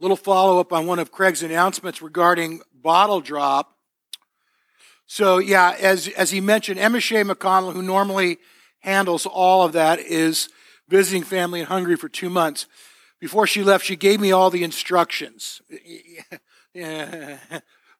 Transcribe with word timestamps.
Little 0.00 0.16
follow 0.16 0.60
up 0.60 0.72
on 0.72 0.86
one 0.86 0.98
of 0.98 1.10
Craig's 1.10 1.42
announcements 1.42 2.00
regarding 2.00 2.60
bottle 2.72 3.20
drop. 3.20 3.74
So, 5.06 5.38
yeah, 5.38 5.74
as, 5.80 6.08
as 6.08 6.30
he 6.30 6.40
mentioned, 6.40 6.78
Emma 6.78 7.00
Shea 7.00 7.24
McConnell, 7.24 7.72
who 7.72 7.82
normally 7.82 8.38
handles 8.80 9.26
all 9.26 9.64
of 9.64 9.72
that, 9.72 9.98
is 9.98 10.48
visiting 10.88 11.22
family 11.22 11.60
in 11.60 11.66
Hungary 11.66 11.96
for 11.96 12.08
two 12.08 12.30
months. 12.30 12.66
Before 13.18 13.46
she 13.46 13.64
left, 13.64 13.84
she 13.84 13.96
gave 13.96 14.20
me 14.20 14.30
all 14.30 14.50
the 14.50 14.62
instructions. 14.62 15.60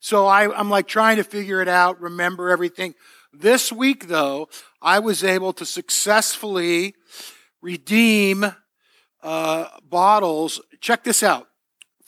so 0.01 0.27
I, 0.27 0.57
I'm 0.57 0.71
like 0.71 0.87
trying 0.87 1.17
to 1.17 1.25
figure 1.25 1.61
it 1.61 1.69
out, 1.69 2.01
remember 2.01 2.51
everything. 2.51 2.95
This 3.33 3.73
week, 3.73 4.07
though, 4.09 4.49
I 4.81 5.01
was 5.01 5.25
able 5.25 5.53
to 5.55 5.67
successfully 5.67 6.95
redeem 7.61 8.47
uh, 9.23 9.67
bottles. 9.83 10.61
Check 10.81 11.03
this 11.05 11.23
out 11.23 11.48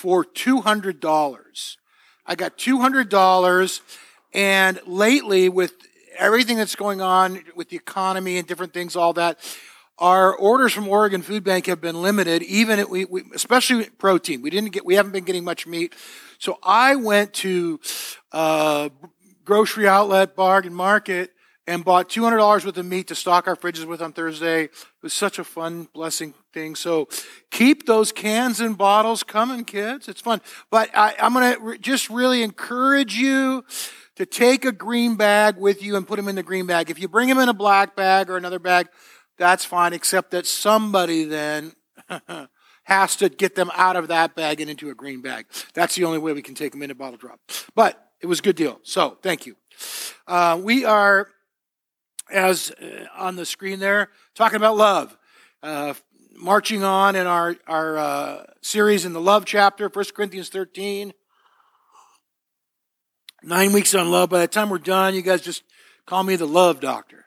for 0.01 0.25
$200. 0.25 1.77
I 2.25 2.35
got 2.35 2.57
$200 2.57 3.81
and 4.33 4.81
lately 4.87 5.51
with 5.51 5.75
everything 6.17 6.57
that's 6.57 6.75
going 6.75 7.03
on 7.03 7.45
with 7.55 7.69
the 7.69 7.77
economy 7.77 8.39
and 8.39 8.49
different 8.49 8.73
things, 8.73 8.97
all 8.97 9.13
that, 9.13 9.39
our 9.99 10.35
orders 10.35 10.73
from 10.73 10.89
Oregon 10.89 11.21
Food 11.21 11.45
Bank 11.45 11.67
have 11.67 11.83
been 11.83 12.01
limited, 12.01 12.43
even 12.45 12.83
we, 12.89 13.05
we, 13.05 13.25
especially 13.35 13.91
protein. 13.99 14.41
We 14.41 14.49
didn't 14.49 14.73
get, 14.73 14.87
we 14.87 14.95
haven't 14.95 15.13
been 15.13 15.25
getting 15.25 15.45
much 15.45 15.67
meat. 15.67 15.95
So 16.39 16.59
I 16.63 16.97
went 16.97 17.35
to 17.35 17.79
uh, 18.33 18.89
grocery 19.45 19.87
outlet, 19.87 20.35
bargain 20.35 20.73
market, 20.73 21.35
and 21.71 21.85
bought 21.85 22.09
$200 22.09 22.65
worth 22.65 22.77
of 22.77 22.85
meat 22.85 23.07
to 23.07 23.15
stock 23.15 23.47
our 23.47 23.55
fridges 23.55 23.85
with 23.85 24.03
on 24.03 24.13
Thursday. 24.13 24.65
It 24.65 24.73
was 25.03 25.13
such 25.13 25.39
a 25.39 25.45
fun 25.45 25.87
blessing 25.95 26.35
thing. 26.53 26.75
So 26.75 27.09
keep 27.53 27.87
those 27.87 28.11
cans 28.11 28.59
and 28.59 28.77
bottles 28.77 29.23
coming, 29.23 29.65
kids. 29.65 30.09
It's 30.09 30.21
fun. 30.21 30.41
But 30.69 30.91
I, 30.97 31.15
am 31.19 31.33
going 31.33 31.55
to 31.55 31.61
re- 31.61 31.79
just 31.79 32.11
really 32.11 32.43
encourage 32.43 33.15
you 33.15 33.65
to 34.17 34.27
take 34.27 34.65
a 34.65 34.73
green 34.73 35.15
bag 35.15 35.59
with 35.59 35.81
you 35.81 35.95
and 35.95 36.09
put 36.09 36.17
them 36.17 36.27
in 36.27 36.35
the 36.35 36.43
green 36.43 36.67
bag. 36.67 36.91
If 36.91 36.99
you 36.99 37.07
bring 37.07 37.29
them 37.29 37.39
in 37.39 37.49
a 37.49 37.55
black 37.55 37.95
bag 37.95 38.31
or 38.31 38.37
another 38.37 38.59
bag, 38.59 38.89
that's 39.39 39.65
fine, 39.65 39.93
except 39.93 40.33
that 40.33 40.49
somebody 40.49 41.23
then 41.23 41.75
has 42.83 43.15
to 43.15 43.29
get 43.29 43.55
them 43.55 43.71
out 43.77 43.95
of 43.95 44.09
that 44.09 44.35
bag 44.35 44.61
and 44.61 44.69
into 44.69 44.91
a 44.91 44.95
green 44.97 45.23
bag. 45.23 45.47
That's 45.75 45.95
the 45.95 46.03
only 46.03 46.19
way 46.19 46.33
we 46.33 46.43
can 46.43 46.57
take 46.57 46.73
them 46.73 46.83
in 46.83 46.91
a 46.91 46.97
bottle 46.97 47.17
drop. 47.17 47.39
But 47.77 48.11
it 48.21 48.27
was 48.27 48.41
a 48.41 48.43
good 48.43 48.57
deal. 48.57 48.81
So 48.83 49.19
thank 49.23 49.47
you. 49.47 49.55
Uh, 50.27 50.61
we 50.61 50.85
are 50.85 51.29
as 52.31 52.71
uh, 52.71 53.07
on 53.17 53.37
the 53.37 53.47
screen 53.47 53.79
there, 53.79 54.11
talking 54.35 54.57
about 54.57 54.77
love. 54.77 55.17
Uh, 55.63 55.95
marching 56.41 56.83
on 56.83 57.17
in 57.17 57.27
our, 57.27 57.57
our 57.67 57.99
uh, 57.99 58.45
series 58.63 59.05
in 59.05 59.13
the 59.13 59.21
love 59.21 59.45
chapter, 59.45 59.89
1 59.89 60.05
Corinthians 60.15 60.49
13. 60.49 61.13
Nine 63.43 63.73
weeks 63.73 63.95
on 63.95 64.11
love. 64.11 64.31
By 64.31 64.41
the 64.41 64.49
time 64.49 64.71
we're 64.71 64.79
done, 64.79 65.15
you 65.15 65.23
guys 65.23 65.43
just 65.43 65.63
call 66.07 66.23
me 66.23 66.37
the 66.37 66.47
love 66.47 66.81
doctor. 66.81 67.25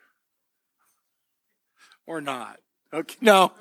Or 2.06 2.22
not. 2.22 2.60
Okay, 2.94 3.16
no. 3.22 3.52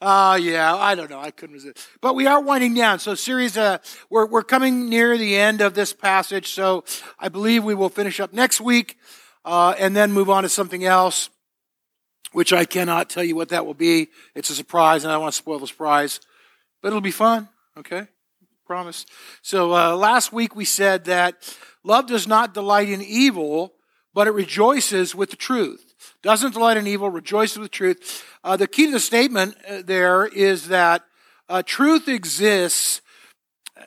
Uh, 0.00 0.38
yeah, 0.42 0.74
I 0.74 0.94
don't 0.94 1.08
know. 1.08 1.20
I 1.20 1.30
couldn't 1.30 1.54
resist. 1.54 1.78
But 2.00 2.14
we 2.14 2.26
are 2.26 2.40
winding 2.40 2.74
down. 2.74 2.98
So 2.98 3.14
series, 3.14 3.56
uh, 3.56 3.78
we're, 4.10 4.26
we're 4.26 4.42
coming 4.42 4.88
near 4.88 5.16
the 5.16 5.36
end 5.36 5.60
of 5.60 5.74
this 5.74 5.92
passage. 5.92 6.52
So 6.52 6.84
I 7.18 7.28
believe 7.28 7.64
we 7.64 7.74
will 7.74 7.88
finish 7.88 8.20
up 8.20 8.32
next 8.32 8.60
week 8.60 8.98
uh, 9.44 9.74
and 9.78 9.94
then 9.94 10.12
move 10.12 10.30
on 10.30 10.42
to 10.42 10.48
something 10.48 10.84
else, 10.84 11.30
which 12.32 12.52
I 12.52 12.64
cannot 12.64 13.10
tell 13.10 13.24
you 13.24 13.36
what 13.36 13.50
that 13.50 13.66
will 13.66 13.74
be. 13.74 14.08
It's 14.34 14.50
a 14.50 14.54
surprise, 14.54 15.04
and 15.04 15.10
I 15.10 15.14
don't 15.14 15.22
want 15.22 15.34
to 15.34 15.38
spoil 15.38 15.58
the 15.58 15.66
surprise, 15.66 16.20
but 16.80 16.88
it'll 16.88 17.00
be 17.00 17.10
fun. 17.10 17.48
Okay, 17.76 18.06
promise. 18.66 19.06
So 19.42 19.74
uh, 19.74 19.96
last 19.96 20.32
week 20.32 20.54
we 20.54 20.64
said 20.64 21.04
that 21.04 21.56
love 21.84 22.06
does 22.06 22.26
not 22.26 22.54
delight 22.54 22.88
in 22.88 23.02
evil, 23.02 23.74
but 24.14 24.26
it 24.26 24.32
rejoices 24.32 25.14
with 25.14 25.30
the 25.30 25.36
truth. 25.36 25.94
Doesn't 26.22 26.54
delight 26.54 26.76
in 26.76 26.86
evil, 26.86 27.10
rejoices 27.10 27.58
with 27.58 27.70
truth. 27.70 28.24
Uh, 28.44 28.56
the 28.56 28.68
key 28.68 28.86
to 28.86 28.92
the 28.92 29.00
statement 29.00 29.56
uh, 29.68 29.82
there 29.84 30.26
is 30.26 30.68
that 30.68 31.04
uh, 31.48 31.62
truth 31.64 32.08
exists 32.08 33.00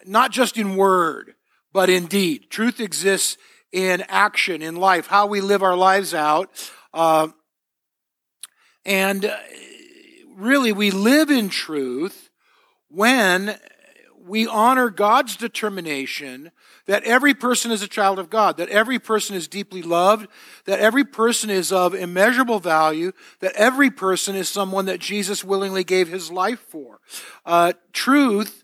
not 0.05 0.31
just 0.31 0.57
in 0.57 0.75
word, 0.75 1.35
but 1.73 1.89
in 1.89 2.05
deed. 2.05 2.49
Truth 2.49 2.79
exists 2.79 3.37
in 3.75 4.06
action 4.08 4.62
in 4.62 4.78
life, 4.78 5.08
how 5.08 5.28
we 5.28 5.41
live 5.41 5.62
our 5.62 5.75
lives 5.75 6.13
out. 6.13 6.50
Uh, 6.94 7.28
and 8.86 9.25
uh, 9.25 9.38
really, 10.34 10.72
we 10.72 10.91
live 10.91 11.30
in 11.30 11.50
truth 11.50 12.30
when 12.88 13.59
we 14.25 14.47
honor 14.47 14.90
God's 14.90 15.35
determination 15.35 16.53
that 16.85 17.03
every 17.03 17.34
person 17.34 17.69
is 17.69 17.81
a 17.81 17.88
child 17.88 18.18
of 18.18 18.30
God, 18.30 18.56
that 18.56 18.69
every 18.69 18.97
person 18.97 19.35
is 19.35 19.50
deeply 19.50 19.81
loved, 19.81 20.28
that 20.64 20.80
every 20.80 21.03
person 21.03 21.50
is 21.50 21.74
of 21.74 21.94
immeasurable 21.94 22.62
value, 22.62 23.12
that 23.41 23.53
every 23.56 23.91
person 23.91 24.38
is 24.38 24.47
someone 24.47 24.85
that 24.85 25.02
Jesus 25.02 25.44
willingly 25.44 25.84
gave 25.84 26.08
his 26.08 26.31
life 26.31 26.62
for. 26.69 27.02
Uh, 27.46 27.74
truth 27.91 28.64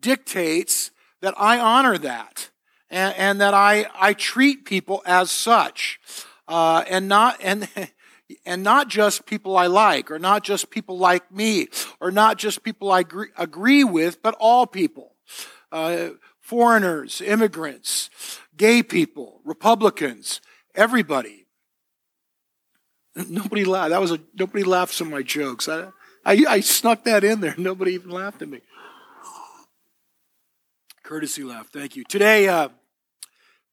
dictates 0.00 0.92
that 1.20 1.34
I 1.36 1.60
honor 1.60 1.98
that 1.98 2.48
and, 2.90 3.14
and 3.16 3.40
that 3.40 3.54
I, 3.54 3.86
I 3.94 4.12
treat 4.12 4.64
people 4.64 5.02
as 5.06 5.30
such, 5.30 6.00
uh, 6.48 6.84
and 6.88 7.08
not 7.08 7.38
and 7.42 7.68
and 8.46 8.62
not 8.62 8.88
just 8.88 9.26
people 9.26 9.56
I 9.56 9.66
like, 9.66 10.10
or 10.10 10.18
not 10.18 10.42
just 10.44 10.70
people 10.70 10.98
like 10.98 11.30
me, 11.32 11.68
or 12.00 12.10
not 12.10 12.38
just 12.38 12.62
people 12.62 12.90
I 12.90 13.00
agree, 13.00 13.28
agree 13.36 13.84
with, 13.84 14.22
but 14.22 14.34
all 14.38 14.66
people, 14.66 15.12
uh, 15.72 16.10
foreigners, 16.40 17.20
immigrants, 17.20 18.10
gay 18.56 18.82
people, 18.82 19.40
Republicans, 19.44 20.40
everybody. 20.74 21.46
Nobody 23.28 23.64
laughed. 23.64 23.90
That 23.90 24.00
was 24.00 24.12
a 24.12 24.20
nobody 24.34 24.64
laughs 24.64 25.00
at 25.00 25.06
my 25.06 25.22
jokes. 25.22 25.68
I, 25.68 25.88
I, 26.24 26.44
I 26.48 26.60
snuck 26.60 27.04
that 27.04 27.24
in 27.24 27.40
there. 27.40 27.54
Nobody 27.58 27.94
even 27.94 28.10
laughed 28.10 28.42
at 28.42 28.48
me. 28.48 28.60
Courtesy 31.06 31.44
laugh. 31.44 31.68
Thank 31.68 31.94
you. 31.94 32.02
Today, 32.02 32.48
uh, 32.48 32.68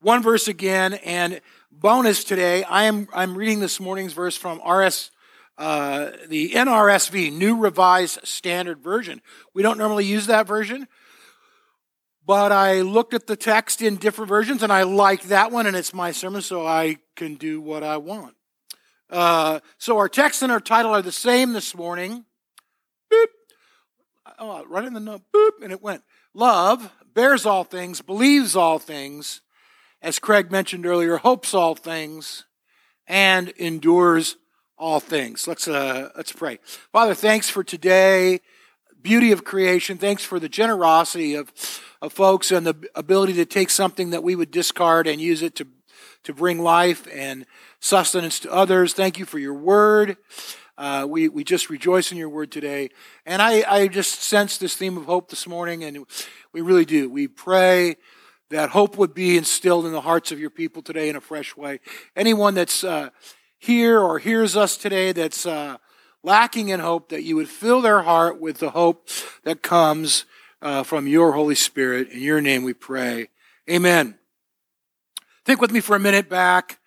one 0.02 0.22
verse 0.22 0.48
again, 0.48 0.94
and 0.94 1.42
bonus 1.72 2.24
today. 2.24 2.64
I 2.64 2.84
am 2.84 3.08
I'm 3.12 3.36
reading 3.36 3.60
this 3.60 3.80
morning's 3.80 4.14
verse 4.14 4.38
from 4.38 4.62
RS, 4.64 5.10
uh, 5.58 6.12
the 6.28 6.52
NRSV, 6.52 7.34
New 7.34 7.58
Revised 7.58 8.20
Standard 8.24 8.84
Version. 8.84 9.20
We 9.52 9.64
don't 9.64 9.80
normally 9.80 10.06
use 10.06 10.28
that 10.28 10.46
version, 10.46 10.88
but 12.24 12.52
I 12.52 12.82
looked 12.82 13.16
at 13.16 13.26
the 13.26 13.36
text 13.36 13.82
in 13.82 13.96
different 13.96 14.30
versions, 14.30 14.62
and 14.62 14.72
I 14.72 14.84
like 14.84 15.24
that 15.24 15.52
one, 15.52 15.66
and 15.66 15.76
it's 15.76 15.92
my 15.92 16.12
sermon, 16.12 16.44
so 16.44 16.68
I 16.68 16.98
can 17.16 17.34
do 17.34 17.60
what 17.60 17.82
I 17.82 17.98
want. 17.98 18.36
Uh, 19.10 19.60
so 19.80 19.98
our 19.98 20.08
text 20.08 20.44
and 20.44 20.52
our 20.52 20.60
title 20.60 20.92
are 20.92 21.02
the 21.02 21.12
same 21.12 21.54
this 21.54 21.74
morning. 21.74 22.26
Boop. 23.12 23.26
Oh, 24.38 24.64
right 24.66 24.86
in 24.86 24.94
the 24.94 25.00
note. 25.00 25.24
Boop, 25.34 25.64
and 25.64 25.72
it 25.72 25.82
went. 25.82 26.04
Love 26.36 26.92
bears 27.14 27.46
all 27.46 27.64
things, 27.64 28.02
believes 28.02 28.56
all 28.56 28.80
things, 28.80 29.42
as 30.02 30.20
Craig 30.20 30.52
mentioned 30.52 30.86
earlier, 30.86 31.18
hopes 31.18 31.54
all 31.54 31.76
things 31.76 32.46
and 33.08 33.50
endures 33.50 34.38
all 34.78 35.00
things. 35.00 35.48
Let's 35.48 35.68
uh, 35.68 36.10
let's 36.16 36.32
pray. 36.32 36.60
Father, 36.92 37.14
thanks 37.14 37.50
for 37.50 37.64
today, 37.64 38.42
beauty 39.02 39.32
of 39.32 39.44
creation. 39.44 39.98
Thanks 39.98 40.24
for 40.24 40.40
the 40.40 40.50
generosity 40.50 41.36
of 41.36 41.52
of 42.02 42.12
folks 42.12 42.52
and 42.52 42.68
the 42.68 42.76
ability 42.96 43.34
to 43.34 43.46
take 43.46 43.70
something 43.70 44.10
that 44.10 44.24
we 44.24 44.36
would 44.36 44.52
discard 44.52 45.08
and 45.08 45.22
use 45.22 45.42
it 45.42 45.56
to 45.56 45.68
to 46.24 46.34
bring 46.34 46.60
life 46.60 47.08
and 47.14 47.46
sustenance 47.80 48.40
to 48.42 48.52
others. 48.52 48.94
Thank 48.94 49.20
you 49.20 49.26
for 49.26 49.40
your 49.40 49.54
word. 49.54 50.18
Uh, 50.78 51.06
we, 51.08 51.30
we 51.30 51.44
just 51.44 51.70
rejoice 51.70 52.12
in 52.12 52.18
your 52.18 52.30
word 52.30 52.52
today. 52.52 52.90
And 53.26 53.42
I, 53.42 53.64
I 53.68 53.88
just 53.88 54.24
sense 54.24 54.58
this 54.58 54.76
theme 54.76 54.98
of 54.98 55.06
hope 55.06 55.30
this 55.30 55.48
morning, 55.48 55.84
and 55.84 56.06
we 56.52 56.62
really 56.62 56.86
do. 56.86 57.10
We 57.10 57.28
pray 57.28 57.98
that 58.50 58.72
hope 58.72 58.98
would 58.98 59.14
be 59.14 59.38
instilled 59.38 59.86
in 59.86 59.92
the 59.92 60.02
hearts 60.02 60.32
of 60.32 60.40
your 60.40 60.50
people 60.50 60.82
today 60.82 61.10
in 61.10 61.16
a 61.16 61.22
fresh 61.22 61.56
way. 61.56 61.80
Anyone 62.16 62.56
that's 62.56 62.84
uh, 62.84 63.10
here 63.60 64.00
or 64.00 64.18
hears 64.18 64.58
us 64.58 64.76
today 64.76 65.12
that's 65.12 65.46
uh, 65.46 65.78
lacking 66.24 66.70
in 66.70 66.80
hope, 66.80 67.10
that 67.10 67.24
you 67.24 67.36
would 67.36 67.50
fill 67.50 67.82
their 67.82 68.02
heart 68.02 68.42
with 68.42 68.58
the 68.58 68.72
hope 68.72 69.10
that 69.44 69.62
comes 69.62 70.26
uh, 70.62 70.82
from 70.82 71.08
your 71.08 71.34
Holy 71.34 71.56
Spirit. 71.56 72.10
In 72.10 72.22
your 72.22 72.42
name 72.42 72.64
we 72.64 72.74
pray. 72.74 73.30
Amen. 73.70 74.18
Think 75.46 75.62
with 75.62 75.72
me 75.72 75.82
for 75.82 75.96
a 75.96 76.00
minute 76.00 76.30
back 76.30 76.80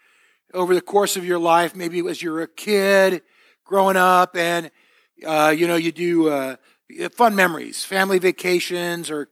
over 0.53 0.75
the 0.75 0.81
course 0.81 1.17
of 1.17 1.25
your 1.25 1.39
life, 1.39 1.77
maybe 1.77 2.01
as 2.09 2.21
you're 2.21 2.43
a 2.43 2.49
kid 2.49 3.23
growing 3.67 3.97
up 3.97 4.37
and, 4.37 4.71
uh, 5.27 5.55
you 5.57 5.67
know, 5.67 5.77
you 5.77 5.93
do 5.93 6.29
uh, 6.29 6.57
fun 7.13 7.35
memories, 7.35 7.85
family 7.85 8.19
vacations 8.19 9.11
or 9.11 9.29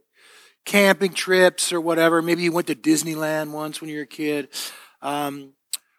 camping 0.64 1.12
trips 1.12 1.72
or 1.72 1.80
whatever. 1.80 2.20
Maybe 2.20 2.42
you 2.42 2.52
went 2.52 2.66
to 2.66 2.74
Disneyland 2.74 3.52
once 3.52 3.80
when 3.80 3.90
you 3.90 3.96
were 3.96 4.02
a 4.02 4.06
kid. 4.06 4.48
Um, 5.00 5.52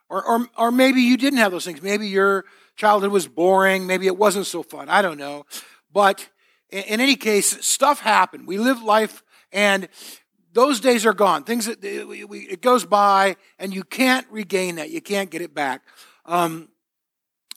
or, 0.09 0.23
or, 0.23 0.47
or 0.57 0.71
maybe 0.71 1.01
you 1.01 1.17
didn't 1.17 1.39
have 1.39 1.51
those 1.51 1.65
things. 1.65 1.81
Maybe 1.81 2.07
your 2.07 2.45
childhood 2.75 3.11
was 3.11 3.27
boring. 3.27 3.87
Maybe 3.87 4.07
it 4.07 4.17
wasn't 4.17 4.45
so 4.45 4.63
fun. 4.63 4.89
I 4.89 5.01
don't 5.01 5.17
know. 5.17 5.45
But 5.91 6.27
in, 6.69 6.83
in 6.83 7.01
any 7.01 7.15
case, 7.15 7.65
stuff 7.65 8.01
happened. 8.01 8.47
We 8.47 8.57
live 8.57 8.81
life 8.81 9.23
and 9.51 9.87
those 10.53 10.79
days 10.79 11.05
are 11.05 11.13
gone. 11.13 11.43
Things 11.43 11.65
that 11.65 11.79
it 11.83 12.61
goes 12.61 12.85
by 12.85 13.35
and 13.59 13.73
you 13.73 13.83
can't 13.83 14.25
regain 14.29 14.75
that. 14.75 14.89
You 14.89 15.01
can't 15.01 15.29
get 15.29 15.41
it 15.41 15.53
back. 15.53 15.81
Um, 16.25 16.69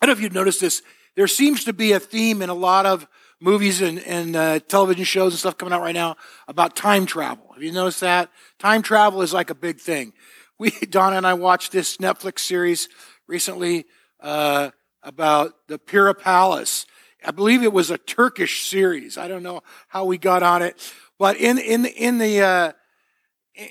I 0.01 0.07
don't 0.07 0.15
know 0.15 0.19
if 0.19 0.23
you've 0.23 0.33
noticed 0.33 0.61
this. 0.61 0.83
There 1.17 1.27
seems 1.27 1.65
to 1.65 1.73
be 1.73 1.93
a 1.93 1.99
theme 1.99 2.41
in 2.41 2.51
a 2.51 2.55
lot 2.55 2.87
of 2.87 3.09
movies 3.41 3.81
and, 3.81 3.99
and 4.01 4.37
uh, 4.37 4.61
television 4.61 5.05
shows 5.05 5.33
and 5.33 5.41
stuff 5.41 5.59
coming 5.59 5.75
out 5.75 5.81
right 5.81 5.95
now 5.95 6.17
about 6.47 6.77
time 6.77 7.05
travel. 7.05 7.51
Have 7.55 7.63
you 7.63 7.73
noticed 7.73 8.01
that? 8.01 8.31
Time 8.61 8.83
travel 8.83 9.23
is 9.23 9.33
like 9.33 9.51
a 9.51 9.55
big 9.57 9.81
thing. 9.81 10.13
We, 10.59 10.71
Donna 10.91 11.17
and 11.17 11.27
I 11.27 11.35
watched 11.35 11.73
this 11.73 11.97
Netflix 11.97 12.41
series 12.41 12.89
recently 13.27 13.87
uh, 14.21 14.71
about 15.03 15.55
the 15.67 15.79
Pera 15.79 16.15
Palace. 16.15 16.87
I 17.25 17.33
believe 17.33 17.65
it 17.65 17.73
was 17.73 17.91
a 17.91 17.99
Turkish 17.99 18.65
series. 18.69 19.19
I 19.19 19.27
don't 19.27 19.43
know 19.43 19.63
how 19.89 20.05
we 20.05 20.19
got 20.19 20.45
on 20.45 20.63
it, 20.63 20.93
but 21.19 21.37
in 21.37 21.59
in 21.59 21.85
in 21.85 22.19
the 22.19 22.41
uh, 22.41 22.73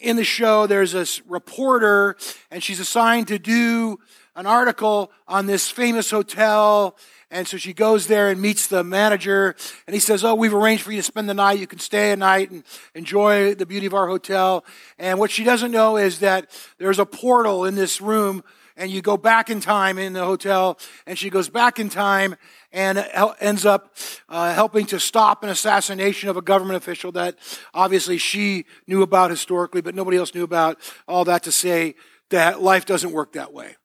in 0.01 0.17
the 0.17 0.25
show, 0.25 0.67
there's 0.67 0.91
this 0.91 1.25
reporter, 1.25 2.17
and 2.51 2.61
she's 2.61 2.81
assigned 2.81 3.29
to 3.29 3.39
do 3.39 3.99
an 4.37 4.45
article 4.45 5.11
on 5.27 5.47
this 5.47 5.69
famous 5.69 6.09
hotel 6.09 6.95
and 7.29 7.45
so 7.45 7.57
she 7.57 7.73
goes 7.73 8.07
there 8.07 8.29
and 8.29 8.41
meets 8.41 8.67
the 8.67 8.83
manager, 8.85 9.53
and 9.85 9.93
he 9.93 9.99
says, 9.99 10.23
Oh, 10.23 10.33
we've 10.33 10.53
arranged 10.53 10.83
for 10.83 10.91
you 10.91 10.99
to 10.99 11.03
spend 11.03 11.27
the 11.27 11.33
night. 11.33 11.59
You 11.59 11.67
can 11.67 11.79
stay 11.79 12.11
a 12.11 12.15
night 12.15 12.51
and 12.51 12.63
enjoy 12.95 13.53
the 13.53 13.65
beauty 13.65 13.85
of 13.85 13.93
our 13.93 14.07
hotel. 14.07 14.63
And 14.97 15.19
what 15.19 15.29
she 15.29 15.43
doesn't 15.43 15.71
know 15.71 15.97
is 15.97 16.19
that 16.19 16.49
there's 16.77 16.99
a 16.99 17.05
portal 17.05 17.65
in 17.65 17.75
this 17.75 17.99
room, 17.99 18.43
and 18.77 18.89
you 18.89 19.01
go 19.01 19.17
back 19.17 19.49
in 19.49 19.59
time 19.59 19.97
in 19.97 20.13
the 20.13 20.23
hotel, 20.23 20.79
and 21.05 21.19
she 21.19 21.29
goes 21.29 21.49
back 21.49 21.79
in 21.79 21.89
time 21.89 22.35
and 22.71 23.05
ends 23.41 23.65
up 23.65 23.95
uh, 24.29 24.53
helping 24.53 24.85
to 24.85 24.99
stop 24.99 25.43
an 25.43 25.49
assassination 25.49 26.29
of 26.29 26.37
a 26.37 26.41
government 26.41 26.77
official 26.77 27.11
that 27.11 27.35
obviously 27.73 28.17
she 28.17 28.65
knew 28.87 29.01
about 29.01 29.31
historically, 29.31 29.81
but 29.81 29.95
nobody 29.95 30.15
else 30.15 30.33
knew 30.33 30.43
about. 30.43 30.77
All 31.07 31.25
that 31.25 31.43
to 31.43 31.51
say 31.51 31.95
that 32.29 32.61
life 32.61 32.85
doesn't 32.85 33.11
work 33.11 33.33
that 33.33 33.51
way. 33.51 33.75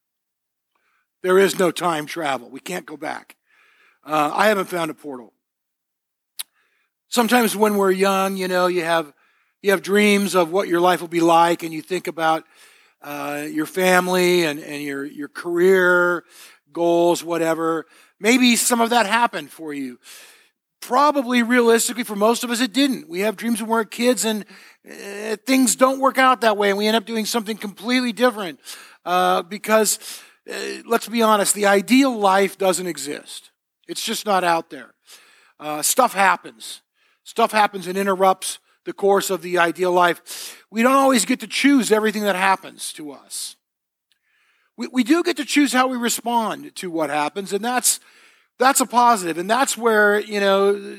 There 1.22 1.38
is 1.38 1.58
no 1.58 1.70
time 1.70 2.06
travel. 2.06 2.50
We 2.50 2.60
can't 2.60 2.84
go 2.84 2.96
back. 2.96 3.36
Uh, 4.04 4.32
I 4.34 4.48
haven't 4.48 4.66
found 4.66 4.90
a 4.90 4.94
portal. 4.94 5.32
Sometimes 7.08 7.54
when 7.54 7.76
we're 7.76 7.92
young, 7.92 8.36
you 8.36 8.48
know, 8.48 8.66
you 8.66 8.82
have 8.82 9.12
you 9.60 9.70
have 9.70 9.82
dreams 9.82 10.34
of 10.34 10.50
what 10.50 10.66
your 10.66 10.80
life 10.80 11.00
will 11.00 11.08
be 11.08 11.20
like, 11.20 11.62
and 11.62 11.72
you 11.72 11.80
think 11.80 12.08
about 12.08 12.44
uh, 13.00 13.46
your 13.48 13.66
family 13.66 14.44
and, 14.44 14.58
and 14.58 14.82
your 14.82 15.04
your 15.04 15.28
career 15.28 16.24
goals, 16.72 17.22
whatever. 17.22 17.86
Maybe 18.18 18.56
some 18.56 18.80
of 18.80 18.90
that 18.90 19.06
happened 19.06 19.50
for 19.50 19.72
you. 19.72 20.00
Probably, 20.80 21.44
realistically, 21.44 22.02
for 22.02 22.16
most 22.16 22.42
of 22.42 22.50
us, 22.50 22.60
it 22.60 22.72
didn't. 22.72 23.08
We 23.08 23.20
have 23.20 23.36
dreams 23.36 23.60
when 23.60 23.70
we're 23.70 23.84
kids, 23.84 24.24
and 24.24 24.44
uh, 24.84 25.36
things 25.46 25.76
don't 25.76 26.00
work 26.00 26.18
out 26.18 26.40
that 26.40 26.56
way, 26.56 26.70
and 26.70 26.78
we 26.78 26.88
end 26.88 26.96
up 26.96 27.06
doing 27.06 27.26
something 27.26 27.56
completely 27.56 28.12
different 28.12 28.58
uh, 29.04 29.42
because 29.42 30.00
uh, 30.50 30.82
let's 30.86 31.08
be 31.08 31.22
honest, 31.22 31.54
the 31.54 31.66
ideal 31.66 32.16
life 32.16 32.58
doesn't 32.58 32.86
exist. 32.86 33.50
It's 33.88 34.04
just 34.04 34.26
not 34.26 34.44
out 34.44 34.70
there. 34.70 34.94
Uh, 35.60 35.82
stuff 35.82 36.14
happens. 36.14 36.82
Stuff 37.24 37.52
happens 37.52 37.86
and 37.86 37.96
interrupts 37.96 38.58
the 38.84 38.92
course 38.92 39.30
of 39.30 39.42
the 39.42 39.58
ideal 39.58 39.92
life. 39.92 40.64
We 40.70 40.82
don't 40.82 40.94
always 40.94 41.24
get 41.24 41.40
to 41.40 41.46
choose 41.46 41.92
everything 41.92 42.22
that 42.22 42.34
happens 42.34 42.92
to 42.94 43.12
us. 43.12 43.56
We, 44.76 44.88
we 44.88 45.04
do 45.04 45.22
get 45.22 45.36
to 45.36 45.44
choose 45.44 45.72
how 45.72 45.86
we 45.86 45.96
respond 45.96 46.74
to 46.76 46.90
what 46.90 47.10
happens, 47.10 47.52
and 47.52 47.64
that's 47.64 48.00
that's 48.58 48.80
a 48.80 48.86
positive, 48.86 49.38
and 49.38 49.48
that's 49.50 49.76
where 49.76 50.20
you 50.20 50.40
know 50.40 50.96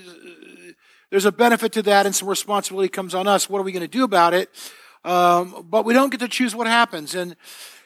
there's 1.10 1.25
a 1.25 1.31
benefit 1.31 1.74
to 1.74 1.81
that, 1.84 2.06
and 2.06 2.16
some 2.16 2.30
responsibility 2.30 2.89
comes 2.89 3.13
on 3.13 3.28
us. 3.28 3.50
What 3.50 3.60
are 3.60 3.63
we 3.63 3.72
going 3.72 3.81
to 3.81 3.88
do 3.88 4.04
about 4.04 4.34
it? 4.34 4.50
Um, 5.04 5.68
but 5.69 5.84
we 5.84 5.94
don't 5.94 6.10
get 6.10 6.22
to 6.22 6.28
choose 6.28 6.56
what 6.56 6.68
happens, 6.68 7.16
and 7.16 7.36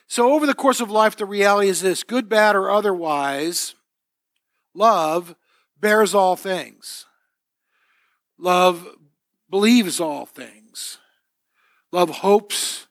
so, 0.08 0.32
over 0.32 0.46
the 0.46 0.54
course 0.54 0.80
of 0.80 0.90
life, 0.90 1.16
the 1.16 1.26
reality 1.26 1.68
is 1.68 1.82
this 1.82 2.02
good, 2.02 2.30
bad, 2.30 2.56
or 2.56 2.70
otherwise, 2.70 3.74
love 4.74 5.36
bears 5.78 6.14
all 6.14 6.34
things. 6.34 7.04
Love 8.38 8.88
believes 9.50 10.00
all 10.00 10.24
things. 10.24 10.98
Love 11.92 12.08
hopes 12.08 12.86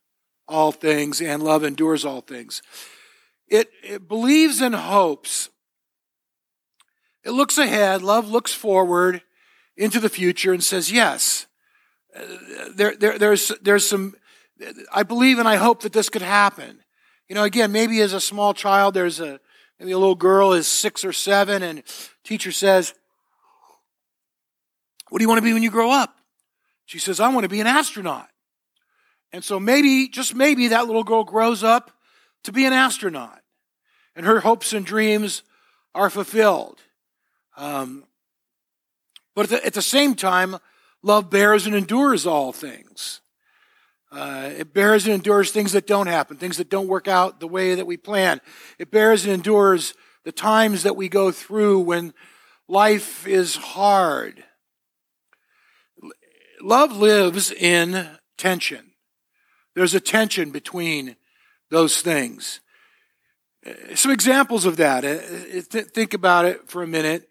all 0.48 0.72
things, 0.72 1.19
and 1.19 1.42
love 1.42 1.64
endures 1.64 2.06
all 2.06 2.22
things. 2.22 2.62
It, 3.48 3.72
it 3.84 4.08
believes 4.08 4.62
and 4.62 4.75
hopes. 4.75 5.50
It 7.24 7.31
looks 7.31 7.58
ahead, 7.58 8.04
love 8.04 8.30
looks 8.30 8.54
forward 8.54 9.24
into 9.75 10.00
the 10.00 10.10
future 10.10 10.54
and 10.54 10.63
says, 10.63 10.92
Yes, 10.92 11.48
uh, 12.16 12.22
there, 12.75 12.96
there, 12.96 13.18
there's, 13.18 13.52
there's 13.62 13.90
some, 13.90 14.16
I 14.94 15.02
believe 15.02 15.40
and 15.40 15.48
I 15.48 15.56
hope 15.56 15.81
that 15.81 15.94
this 15.94 16.10
could 16.10 16.22
happen. 16.22 16.84
You 17.27 17.35
know, 17.35 17.44
again, 17.44 17.71
maybe 17.71 18.01
as 18.01 18.13
a 18.13 18.21
small 18.21 18.53
child, 18.53 18.94
there's 18.94 19.19
a 19.19 19.39
maybe 19.79 19.91
a 19.91 19.97
little 19.97 20.15
girl 20.15 20.53
is 20.53 20.68
six 20.68 21.03
or 21.03 21.13
seven, 21.13 21.62
and 21.62 21.83
teacher 22.24 22.51
says, 22.51 22.94
"What 25.09 25.19
do 25.19 25.24
you 25.24 25.29
want 25.29 25.39
to 25.39 25.44
be 25.44 25.53
when 25.53 25.63
you 25.63 25.71
grow 25.71 25.91
up?" 25.91 26.18
She 26.85 27.00
says, 27.00 27.19
"I 27.19 27.27
want 27.27 27.43
to 27.43 27.50
be 27.50 27.60
an 27.60 27.67
astronaut." 27.67 28.29
And 29.34 29.43
so 29.43 29.60
maybe, 29.60 30.07
just 30.07 30.36
maybe, 30.36 30.69
that 30.69 30.88
little 30.88 31.03
girl 31.03 31.25
grows 31.25 31.63
up 31.63 31.91
to 32.43 32.53
be 32.53 32.65
an 32.65 32.72
astronaut, 32.72 33.41
and 34.15 34.25
her 34.25 34.39
hopes 34.39 34.72
and 34.72 34.86
dreams 34.86 35.43
are 35.93 36.10
fulfilled. 36.10 36.79
Um, 37.57 38.05
but 39.36 39.43
at 39.43 39.50
the, 39.50 39.65
at 39.65 39.74
the 39.74 39.81
same 39.81 40.15
time, 40.15 40.57
love 41.03 41.29
bears 41.29 41.65
and 41.65 41.75
endures 41.75 42.25
all 42.25 42.53
things. 42.53 43.19
Uh, 44.12 44.50
it 44.58 44.74
bears 44.74 45.06
and 45.06 45.14
endures 45.14 45.52
things 45.52 45.74
that 45.74 45.86
don't 45.86 46.08
happen, 46.08 46.38
things 46.38 46.58
that 46.58 46.70
don't 46.70 46.88
work 46.88 47.08
out 47.08 47.40
the 47.40 47.48
way 47.48 47.76
that 47.76 47.86
we 47.86 47.98
plan. 47.98 48.40
It 48.80 48.90
bears 48.90 49.26
and 49.26 49.34
endures 49.34 49.94
the 50.24 50.32
times 50.32 50.84
that 50.84 50.96
we 50.96 51.10
go 51.10 51.32
through 51.32 51.82
when 51.82 52.14
life 52.68 53.28
is 53.28 53.58
hard. 53.58 54.44
Love 56.62 56.96
lives 56.96 57.52
in 57.52 58.08
tension. 58.38 58.92
There's 59.76 59.94
a 59.94 60.00
tension 60.00 60.52
between 60.52 61.18
those 61.70 62.02
things. 62.02 62.62
Some 63.96 64.12
examples 64.12 64.66
of 64.66 64.78
that. 64.78 65.04
Uh, 65.04 65.82
think 65.84 66.14
about 66.14 66.46
it 66.46 66.70
for 66.70 66.82
a 66.82 66.88
minute. 66.88 67.30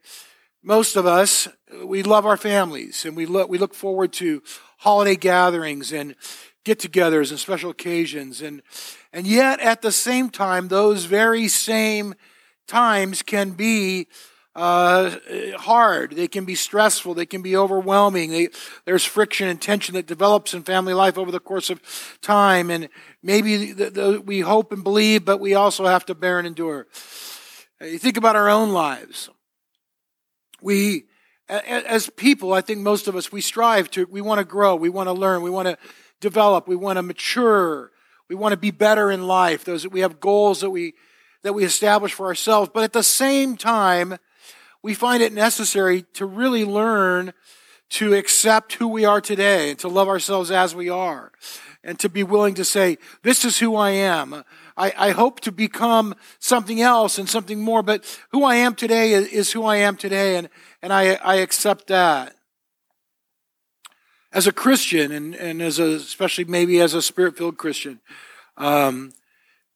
Most 0.62 0.96
of 0.96 1.06
us, 1.06 1.48
we 1.84 2.02
love 2.02 2.26
our 2.26 2.36
families 2.36 3.04
and 3.04 3.16
we 3.16 3.24
look, 3.24 3.48
we 3.48 3.58
look 3.58 3.74
forward 3.74 4.12
to 4.14 4.42
holiday 4.78 5.16
gatherings 5.16 5.92
and 5.92 6.14
get 6.66 6.80
togethers 6.80 7.30
and 7.30 7.38
special 7.38 7.70
occasions. 7.70 8.42
And, 8.42 8.60
and 9.12 9.26
yet, 9.26 9.60
at 9.60 9.82
the 9.82 9.92
same 9.92 10.30
time, 10.30 10.66
those 10.66 11.04
very 11.04 11.46
same 11.46 12.14
times 12.66 13.22
can 13.22 13.52
be 13.52 14.08
uh, 14.56 15.14
hard. 15.58 16.16
They 16.16 16.26
can 16.26 16.44
be 16.44 16.56
stressful. 16.56 17.14
They 17.14 17.24
can 17.24 17.40
be 17.40 17.56
overwhelming. 17.56 18.30
They, 18.30 18.48
there's 18.84 19.04
friction 19.04 19.48
and 19.48 19.62
tension 19.62 19.94
that 19.94 20.06
develops 20.06 20.54
in 20.54 20.64
family 20.64 20.92
life 20.92 21.16
over 21.16 21.30
the 21.30 21.38
course 21.38 21.70
of 21.70 21.80
time. 22.20 22.70
And 22.70 22.88
maybe 23.22 23.72
the, 23.72 23.90
the, 23.90 24.20
we 24.20 24.40
hope 24.40 24.72
and 24.72 24.82
believe, 24.82 25.24
but 25.24 25.38
we 25.38 25.54
also 25.54 25.86
have 25.86 26.04
to 26.06 26.14
bear 26.16 26.38
and 26.38 26.48
endure. 26.48 26.88
You 27.80 27.98
think 27.98 28.16
about 28.16 28.34
our 28.34 28.48
own 28.48 28.70
lives. 28.70 29.30
We, 30.60 31.04
as 31.48 32.10
people, 32.16 32.52
I 32.54 32.60
think 32.60 32.80
most 32.80 33.06
of 33.06 33.14
us, 33.14 33.30
we 33.30 33.40
strive 33.40 33.88
to, 33.92 34.06
we 34.10 34.20
want 34.20 34.40
to 34.40 34.44
grow, 34.44 34.74
we 34.74 34.88
want 34.88 35.06
to 35.08 35.12
learn, 35.12 35.42
we 35.42 35.50
want 35.50 35.68
to 35.68 35.78
develop. 36.20 36.68
We 36.68 36.76
want 36.76 36.96
to 36.96 37.02
mature. 37.02 37.90
We 38.28 38.34
want 38.34 38.52
to 38.52 38.56
be 38.56 38.70
better 38.70 39.10
in 39.10 39.26
life. 39.26 39.64
Those 39.64 39.86
we 39.86 40.00
have 40.00 40.20
goals 40.20 40.60
that 40.60 40.70
we 40.70 40.94
that 41.42 41.52
we 41.52 41.64
establish 41.64 42.12
for 42.12 42.26
ourselves. 42.26 42.70
But 42.72 42.84
at 42.84 42.92
the 42.92 43.02
same 43.02 43.56
time, 43.56 44.18
we 44.82 44.94
find 44.94 45.22
it 45.22 45.32
necessary 45.32 46.02
to 46.14 46.26
really 46.26 46.64
learn 46.64 47.32
to 47.88 48.14
accept 48.14 48.74
who 48.74 48.88
we 48.88 49.04
are 49.04 49.20
today 49.20 49.70
and 49.70 49.78
to 49.78 49.88
love 49.88 50.08
ourselves 50.08 50.50
as 50.50 50.74
we 50.74 50.88
are 50.88 51.32
and 51.86 51.98
to 52.00 52.08
be 52.08 52.24
willing 52.24 52.54
to 52.54 52.64
say, 52.64 52.98
this 53.22 53.44
is 53.44 53.58
who 53.58 53.76
I 53.76 53.90
am. 53.90 54.42
I, 54.76 54.92
I 54.98 55.10
hope 55.10 55.40
to 55.40 55.52
become 55.52 56.14
something 56.40 56.80
else 56.80 57.16
and 57.16 57.28
something 57.28 57.60
more, 57.60 57.82
but 57.82 58.04
who 58.32 58.44
I 58.44 58.56
am 58.56 58.74
today 58.74 59.12
is, 59.12 59.28
is 59.28 59.52
who 59.52 59.64
I 59.64 59.76
am 59.76 59.96
today, 59.96 60.36
and, 60.36 60.48
and 60.82 60.92
I, 60.92 61.14
I 61.14 61.36
accept 61.36 61.86
that. 61.86 62.35
As 64.36 64.46
a 64.46 64.52
Christian, 64.52 65.12
and, 65.12 65.34
and 65.34 65.62
as 65.62 65.78
a, 65.78 65.94
especially 65.94 66.44
maybe 66.44 66.78
as 66.78 66.92
a 66.92 67.00
spirit 67.00 67.38
filled 67.38 67.56
Christian, 67.56 68.00
um, 68.58 69.14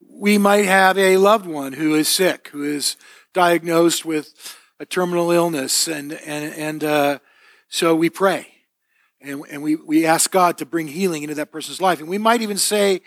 we 0.07 0.37
might 0.37 0.65
have 0.65 0.99
a 0.99 1.17
loved 1.17 1.47
one 1.47 1.73
who 1.73 1.95
is 1.95 2.07
sick, 2.07 2.49
who 2.49 2.61
is 2.63 2.95
diagnosed 3.33 4.05
with 4.05 4.55
a 4.79 4.85
terminal 4.85 5.31
illness, 5.31 5.87
and, 5.87 6.13
and, 6.13 6.53
and 6.53 6.83
uh, 6.83 7.17
so 7.69 7.95
we 7.95 8.11
pray. 8.11 8.49
And, 9.19 9.43
and 9.49 9.63
we, 9.63 9.77
we 9.77 10.05
ask 10.05 10.29
God 10.29 10.59
to 10.59 10.65
bring 10.67 10.87
healing 10.87 11.23
into 11.23 11.33
that 11.33 11.51
person's 11.51 11.81
life. 11.81 11.99
And 11.99 12.07
we 12.07 12.19
might 12.19 12.43
even 12.43 12.57
say, 12.57 13.01